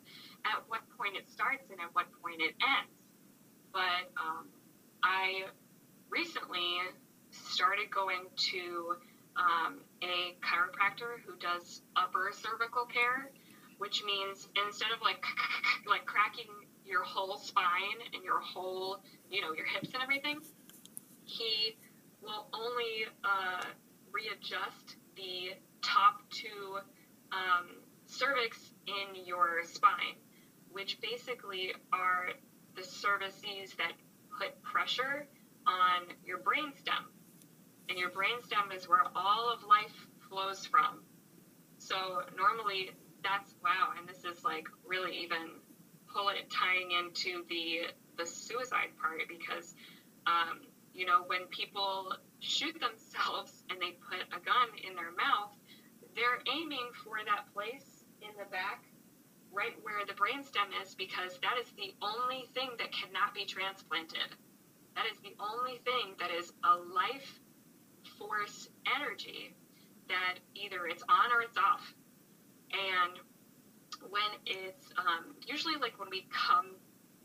[0.47, 2.97] at what point it starts and at what point it ends.
[3.73, 4.49] But um,
[5.05, 5.45] I
[6.09, 6.79] recently
[7.31, 8.95] started going to
[9.37, 13.31] um, a chiropractor who does upper cervical care,
[13.79, 15.23] which means instead of like
[15.87, 16.49] like cracking
[16.91, 18.99] your whole spine and your whole,
[19.31, 20.41] you know, your hips and everything,
[21.25, 21.77] he
[22.21, 23.65] will only uh,
[24.13, 26.79] readjust the top two
[27.33, 27.67] um,
[28.07, 30.19] cervix in your spine,
[30.73, 32.31] which basically are
[32.77, 33.93] the cervices that
[34.39, 35.27] put pressure
[35.67, 37.07] on your brainstem.
[37.89, 41.03] And your brainstem is where all of life flows from.
[41.79, 42.91] So normally
[43.23, 45.61] that's wow, and this is like really even
[46.13, 49.75] pull it tying into the the suicide part because
[50.27, 50.61] um,
[50.93, 55.55] you know when people shoot themselves and they put a gun in their mouth
[56.15, 58.85] they're aiming for that place in the back
[59.53, 64.37] right where the brainstem is because that is the only thing that cannot be transplanted.
[64.95, 67.41] That is the only thing that is a life
[68.19, 69.55] force energy
[70.09, 71.95] that either it's on or it's off.
[72.73, 73.19] And
[74.09, 76.77] when it's um, usually like when we come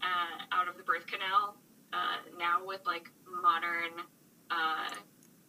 [0.02, 1.56] uh, out of the birth canal
[1.94, 3.10] uh, now with like
[3.42, 3.92] modern,
[4.52, 4.90] uh,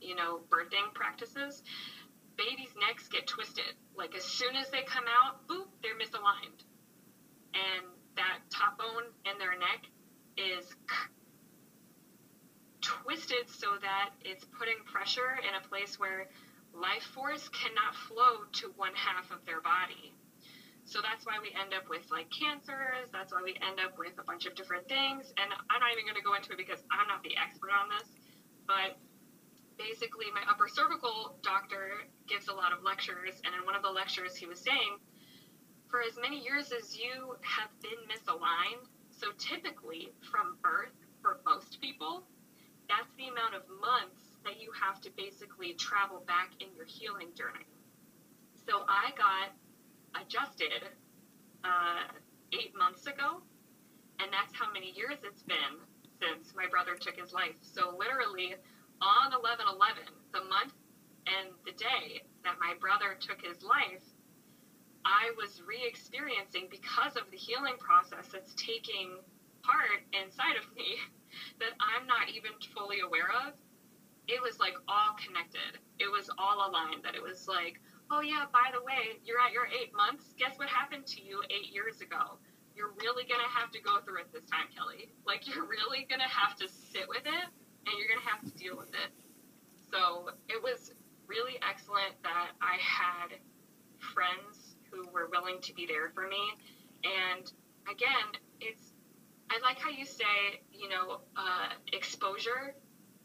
[0.00, 1.62] you know, birthing practices,
[2.36, 3.74] babies' necks get twisted.
[3.96, 6.62] Like as soon as they come out, boop, they're misaligned,
[7.54, 9.86] and that top bone in their neck
[10.36, 10.74] is
[12.80, 16.28] twisted so that it's putting pressure in a place where
[16.74, 20.12] life force cannot flow to one half of their body.
[20.86, 23.10] So that's why we end up with like cancers.
[23.10, 25.34] That's why we end up with a bunch of different things.
[25.34, 27.90] And I'm not even going to go into it because I'm not the expert on
[27.90, 28.06] this.
[28.70, 28.94] But
[29.74, 33.42] basically, my upper cervical doctor gives a lot of lectures.
[33.42, 35.02] And in one of the lectures, he was saying,
[35.90, 41.80] for as many years as you have been misaligned, so typically from birth for most
[41.80, 42.22] people,
[42.86, 47.34] that's the amount of months that you have to basically travel back in your healing
[47.34, 47.66] journey.
[48.66, 49.50] So I got
[50.22, 50.84] adjusted
[51.64, 52.04] uh,
[52.52, 53.42] eight months ago,
[54.20, 55.76] and that's how many years it's been
[56.20, 57.56] since my brother took his life.
[57.62, 58.54] So literally
[59.02, 60.72] on 11/11, the month
[61.26, 64.02] And the day that my brother took his life,
[65.04, 69.18] I was re experiencing because of the healing process that's taking
[69.62, 70.98] part inside of me
[71.60, 73.54] that I'm not even fully aware of.
[74.28, 75.78] It was like all connected.
[75.98, 77.04] It was all aligned.
[77.04, 77.80] That it was like,
[78.10, 80.34] oh, yeah, by the way, you're at your eight months.
[80.38, 82.38] Guess what happened to you eight years ago?
[82.74, 85.10] You're really to have to go through it this time, Kelly.
[85.26, 87.46] Like, you're really to have to sit with it
[87.86, 89.10] and you're to have to deal with it.
[89.90, 90.92] So it was
[91.26, 93.38] really excellent that I had
[93.98, 96.42] friends who were willing to be there for me.
[97.04, 97.50] And
[97.90, 98.92] again, it's,
[99.50, 102.74] I like how you say, you know, uh, exposure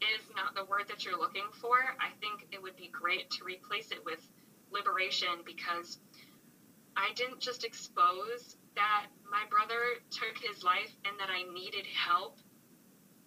[0.00, 1.76] is not the word that you're looking for.
[2.00, 4.26] I think it would be great to replace it with
[4.72, 5.98] liberation because
[6.96, 12.38] I didn't just expose that my brother took his life and that I needed help.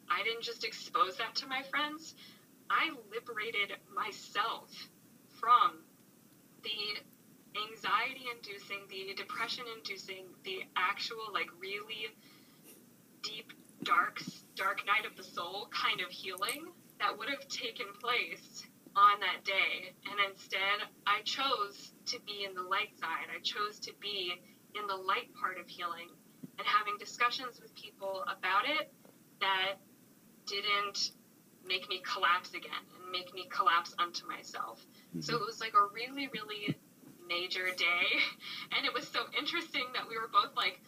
[0.10, 2.16] I didn't just expose that to my friends.
[2.70, 4.70] I liberated myself
[5.39, 5.84] from
[6.64, 6.70] the
[7.70, 12.10] anxiety inducing, the depression inducing, the actual, like, really
[13.24, 14.22] deep, dark,
[14.56, 18.66] dark night of the soul kind of healing that would have taken place
[18.96, 19.93] on that day.
[20.10, 23.28] And instead, I chose to be in the light side.
[23.34, 24.34] I chose to be
[24.74, 26.10] in the light part of healing
[26.58, 28.91] and having discussions with people about it
[29.41, 29.76] that
[30.48, 31.12] didn't
[31.68, 34.86] make me collapse again and make me collapse unto myself.
[35.10, 35.22] Mm-hmm.
[35.22, 36.78] So it was like a really, really
[37.28, 38.08] major day.
[38.76, 40.82] And it was so interesting that we were both like,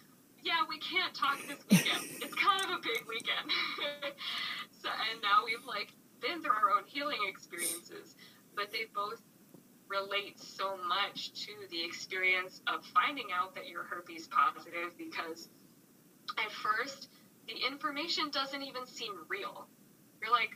[0.44, 2.04] yeah, we can't talk this weekend.
[2.22, 3.48] It's kind of a big weekend.
[4.82, 8.16] so, and now we've like been through our own healing experiences,
[8.56, 9.22] but they both
[9.90, 15.48] relate so much to the experience of finding out that you're herpes positive because
[16.38, 17.10] at first
[17.48, 19.68] the information doesn't even seem real.
[20.22, 20.52] You're like,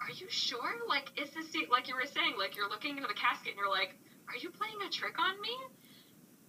[0.00, 0.74] are you sure?
[0.88, 2.34] Like, is this like you were saying?
[2.38, 3.94] Like, you're looking into the casket and you're like,
[4.28, 5.54] are you playing a trick on me?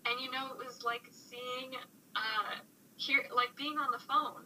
[0.06, 1.74] And you know, it was like seeing,
[2.16, 2.56] uh,
[2.96, 4.46] here, like being on the phone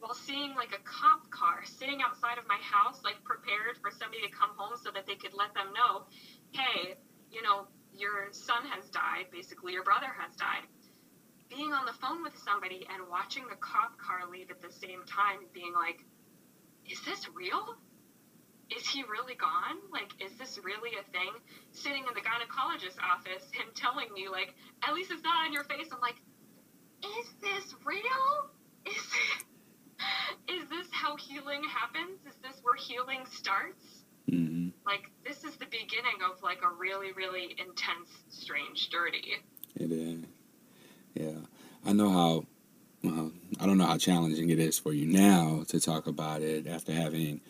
[0.00, 4.24] while seeing like a cop car sitting outside of my house, like prepared for somebody
[4.24, 6.08] to come home so that they could let them know,
[6.52, 6.96] hey,
[7.30, 10.64] you know, your son has died, basically, your brother has died.
[11.48, 15.04] Being on the phone with somebody and watching the cop car leave at the same
[15.04, 16.00] time, being like,
[16.88, 17.76] is this real?
[18.70, 19.82] Is he really gone?
[19.92, 21.34] Like, is this really a thing?
[21.72, 24.54] Sitting in the gynecologist's office, him telling me, like,
[24.86, 25.88] at least it's not on your face.
[25.92, 26.16] I'm like,
[27.02, 28.50] is this real?
[28.86, 29.44] Is
[30.48, 32.18] is this how healing happens?
[32.26, 34.04] Is this where healing starts?
[34.30, 34.68] Mm-hmm.
[34.86, 39.34] Like this is the beginning of like a really, really intense, strange dirty.
[39.76, 40.24] It is.
[41.14, 41.38] Yeah,
[41.84, 42.44] I know how.
[43.02, 46.66] Well, I don't know how challenging it is for you now to talk about it
[46.66, 47.40] after having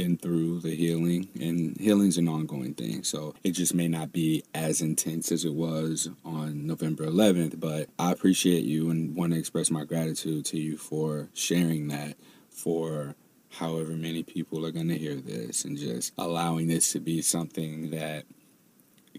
[0.00, 4.42] been through the healing and healing's an ongoing thing so it just may not be
[4.54, 9.38] as intense as it was on november 11th but i appreciate you and want to
[9.38, 12.16] express my gratitude to you for sharing that
[12.48, 13.14] for
[13.50, 17.90] however many people are going to hear this and just allowing this to be something
[17.90, 18.24] that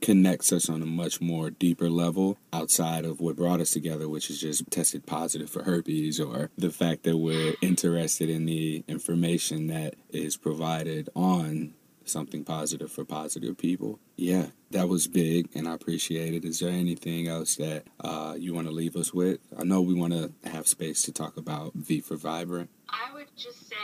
[0.02, 4.30] connects us on a much more deeper level outside of what brought us together, which
[4.30, 9.68] is just tested positive for herpes or the fact that we're interested in the information
[9.68, 11.74] that is provided on
[12.04, 14.00] something positive for positive people.
[14.16, 16.46] Yeah, that was big and I appreciate it.
[16.46, 19.40] Is there anything else that uh, you want to leave us with?
[19.58, 22.70] I know we want to have space to talk about V for Vibrant.
[22.90, 23.76] I would just say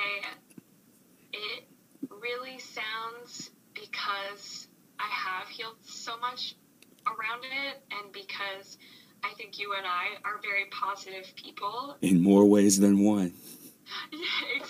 [1.33, 1.63] it
[2.09, 4.67] really sounds because
[4.99, 5.77] I have healed
[6.07, 6.55] so much
[7.05, 8.77] around it, and because
[9.23, 11.97] I think you and I are very positive people.
[12.01, 13.33] In more ways than one.
[14.13, 14.65] yeah,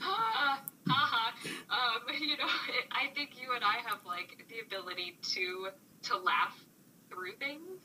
[0.00, 1.32] ha, ha.
[1.70, 5.68] Um, you know, it, I think you and I have like the ability to
[6.08, 6.58] to laugh
[7.08, 7.80] through things,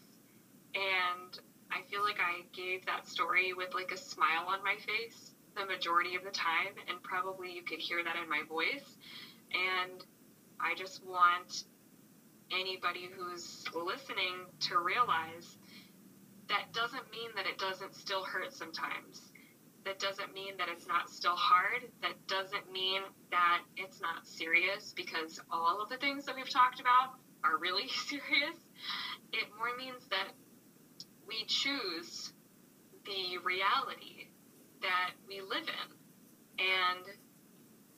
[0.73, 1.39] and
[1.71, 5.65] I feel like I gave that story with like a smile on my face the
[5.65, 8.97] majority of the time, and probably you could hear that in my voice.
[9.53, 10.03] And
[10.59, 11.63] I just want
[12.51, 15.57] anybody who's listening to realize
[16.49, 19.31] that doesn't mean that it doesn't still hurt sometimes.
[19.85, 21.83] That doesn't mean that it's not still hard.
[22.01, 26.79] That doesn't mean that it's not serious because all of the things that we've talked
[26.79, 28.57] about are really serious.
[29.33, 30.29] It more means that
[31.27, 32.31] we choose
[33.05, 34.27] the reality
[34.81, 35.87] that we live in.
[36.59, 37.05] And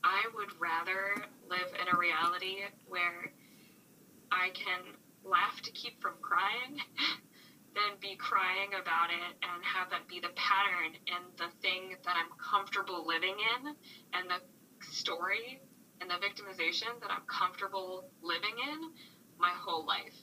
[0.04, 1.16] I would rather
[1.50, 3.32] live in a reality where
[4.32, 6.80] I can laugh to keep from crying
[7.75, 12.15] than be crying about it and have that be the pattern and the thing that
[12.15, 13.75] I'm comfortable living in
[14.13, 14.41] and the
[14.91, 15.61] story
[16.01, 18.91] and the victimization that I'm comfortable living in
[19.38, 20.15] my whole life.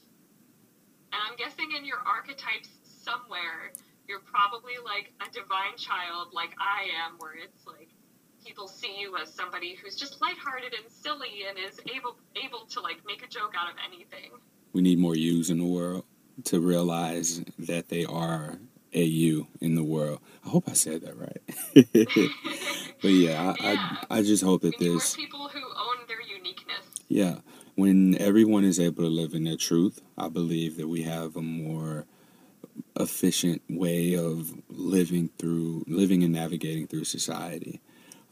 [1.13, 3.73] And I'm guessing in your archetypes somewhere,
[4.09, 7.89] you're probably like a divine child, like I am, where it's like
[8.47, 12.81] people see you as somebody who's just lighthearted and silly and is able able to
[12.81, 14.31] like make a joke out of anything.
[14.73, 16.05] We need more yous in the world
[16.45, 18.59] to realize that they are
[18.93, 20.21] a you in the world.
[20.45, 21.43] I hope I said that right.
[23.03, 23.97] but yeah, I, yeah.
[24.11, 26.87] I, I just hope that there's people who own their uniqueness.
[27.09, 27.39] Yeah,
[27.75, 31.43] when everyone is able to live in their truth, I believe that we have a
[31.43, 32.07] more
[32.95, 37.81] efficient way of living through living and navigating through society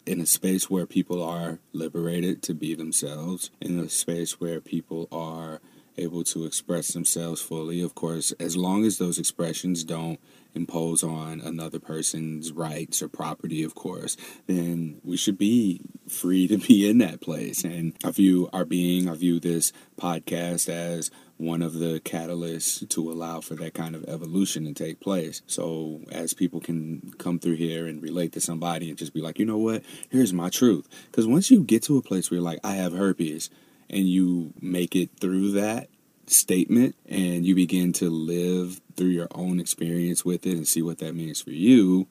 [0.07, 5.09] in a space where people are liberated to be themselves in a space where people
[5.11, 5.61] are
[5.97, 7.81] able to express themselves fully.
[7.81, 10.19] Of course as long as those expressions don't
[10.55, 16.59] impose on another person's rights or property, of course, then we should be free to
[16.59, 17.65] be in that place.
[17.65, 23.11] And I view our being, I view this podcast as one of the catalysts to
[23.11, 25.43] allow for that kind of evolution to take place.
[25.47, 29.39] So as people can come through here and relate to somebody and just be like,
[29.39, 30.89] you know what, here's my truth.
[31.07, 33.51] Because once you get to a place where you're like, I have herpes,
[33.91, 35.89] and you make it through that
[36.31, 40.99] statement and you begin to live through your own experience with it and see what
[40.99, 42.07] that means for you,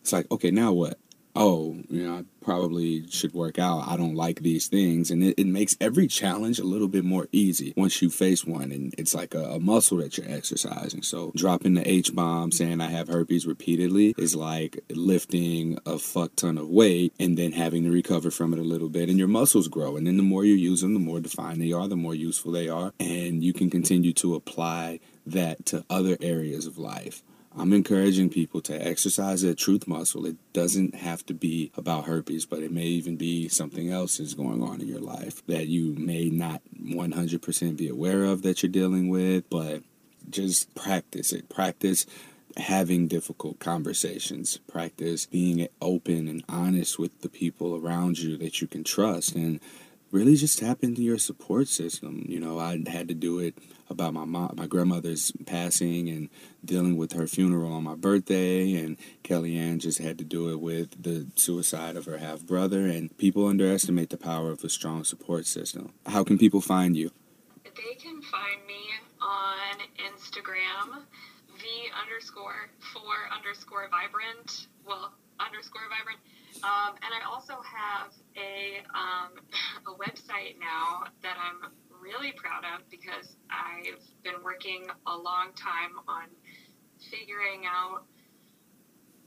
[0.00, 0.98] it's like, okay, now what?
[1.36, 3.88] Oh, you know, I probably should work out.
[3.88, 5.10] I don't like these things.
[5.10, 8.70] And it, it makes every challenge a little bit more easy once you face one.
[8.70, 11.02] And it's like a, a muscle that you're exercising.
[11.02, 16.36] So dropping the H bomb, saying I have herpes repeatedly is like lifting a fuck
[16.36, 19.08] ton of weight and then having to recover from it a little bit.
[19.08, 19.96] And your muscles grow.
[19.96, 22.52] And then the more you use them, the more defined they are, the more useful
[22.52, 22.92] they are.
[23.00, 27.22] And you can continue to apply that to other areas of life.
[27.56, 30.26] I'm encouraging people to exercise their truth muscle.
[30.26, 34.34] It doesn't have to be about herpes, but it may even be something else is
[34.34, 38.72] going on in your life that you may not 100% be aware of that you're
[38.72, 39.82] dealing with, but
[40.28, 41.48] just practice it.
[41.48, 42.06] Practice
[42.56, 44.58] having difficult conversations.
[44.68, 49.60] Practice being open and honest with the people around you that you can trust and
[50.10, 52.24] really just tap into your support system.
[52.28, 53.54] You know, I had to do it
[53.94, 56.28] about my mom, my grandmother's passing and
[56.64, 61.02] dealing with her funeral on my birthday, and KellyAnne just had to do it with
[61.02, 62.86] the suicide of her half brother.
[62.86, 65.92] And people underestimate the power of a strong support system.
[66.06, 67.12] How can people find you?
[67.62, 68.82] They can find me
[69.22, 69.78] on
[70.10, 71.04] Instagram,
[71.56, 71.64] v
[72.02, 74.66] underscore for underscore vibrant.
[74.84, 76.20] Well, underscore vibrant.
[76.62, 79.38] Um, and I also have a um,
[79.88, 81.70] a website now that I'm
[82.04, 86.24] really proud of because I've been working a long time on
[87.10, 88.02] figuring out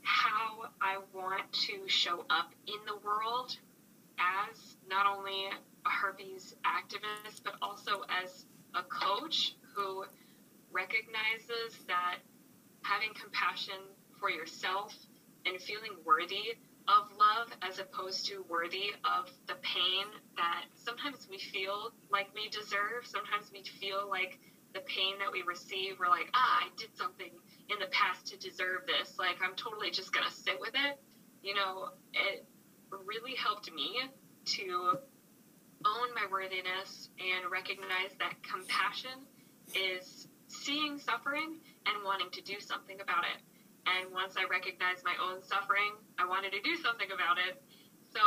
[0.03, 3.57] how I want to show up in the world
[4.19, 5.47] as not only
[5.85, 10.05] a herpes activist, but also as a coach who
[10.71, 12.17] recognizes that
[12.83, 13.81] having compassion
[14.19, 14.95] for yourself
[15.45, 16.55] and feeling worthy
[16.87, 20.05] of love as opposed to worthy of the pain
[20.35, 20.65] that
[21.07, 23.05] sometimes we feel like we deserve.
[23.05, 24.39] Sometimes we feel like
[24.73, 27.31] the pain that we receive, we're like, ah, I did something
[27.69, 29.17] in the past to deserve this.
[29.17, 30.99] Like, I'm totally just going to sit with it.
[31.41, 32.45] You know, it
[32.91, 34.01] really helped me
[34.57, 34.99] to
[35.85, 39.23] own my worthiness and recognize that compassion
[39.75, 43.39] is seeing suffering and wanting to do something about it.
[43.87, 47.61] And once I recognized my own suffering, I wanted to do something about it.
[48.11, 48.19] So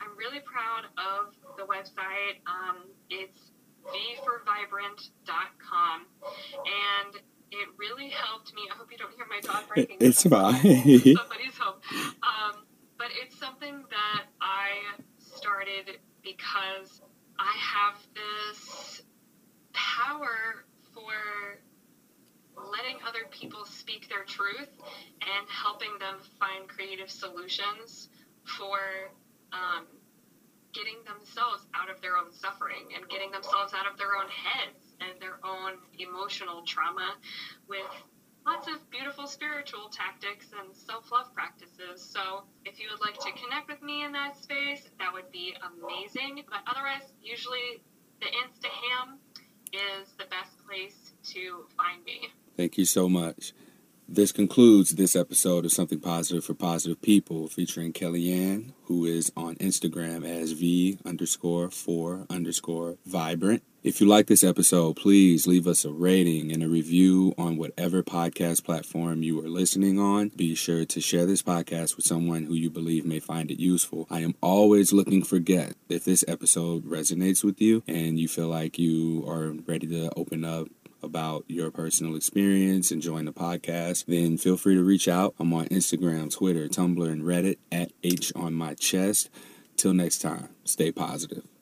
[0.00, 2.40] I'm really proud of the website.
[2.46, 3.50] Um, it's
[3.84, 6.06] vforvibrant.com.
[6.24, 7.16] And
[7.52, 8.62] it really helped me.
[8.72, 9.98] I hope you don't hear my dog barking.
[10.00, 10.54] It's fine.
[11.16, 11.76] somebody's home.
[12.22, 12.64] Um,
[12.98, 14.70] but it's something that I
[15.18, 17.02] started because
[17.38, 19.02] I have this
[19.72, 21.12] power for
[22.72, 24.70] letting other people speak their truth
[25.20, 28.08] and helping them find creative solutions
[28.44, 28.78] for
[29.52, 29.86] um,
[30.76, 34.92] getting themselves out of their own suffering and getting themselves out of their own heads
[35.00, 37.16] and their own emotional trauma
[37.66, 37.88] with
[38.44, 42.04] lots of beautiful spiritual tactics and self love practices.
[42.04, 45.56] So, if you would like to connect with me in that space, that would be
[45.64, 46.44] amazing.
[46.44, 47.80] But otherwise, usually
[48.20, 49.16] the Instaham
[49.72, 52.28] is the best place to find me.
[52.56, 53.52] Thank you so much.
[54.08, 59.56] This concludes this episode of Something Positive for Positive People featuring KellyAnne, who is on
[59.56, 63.64] Instagram as V underscore for underscore vibrant.
[63.82, 68.04] If you like this episode, please leave us a rating and a review on whatever
[68.04, 70.28] podcast platform you are listening on.
[70.28, 74.06] Be sure to share this podcast with someone who you believe may find it useful.
[74.08, 75.74] I am always looking for guests.
[75.88, 80.44] If this episode resonates with you and you feel like you are ready to open
[80.44, 80.68] up
[81.06, 85.34] about your personal experience and join the podcast, then feel free to reach out.
[85.38, 89.30] I'm on Instagram, Twitter, Tumblr, and Reddit at H on my chest.
[89.76, 91.55] Till next time, stay positive.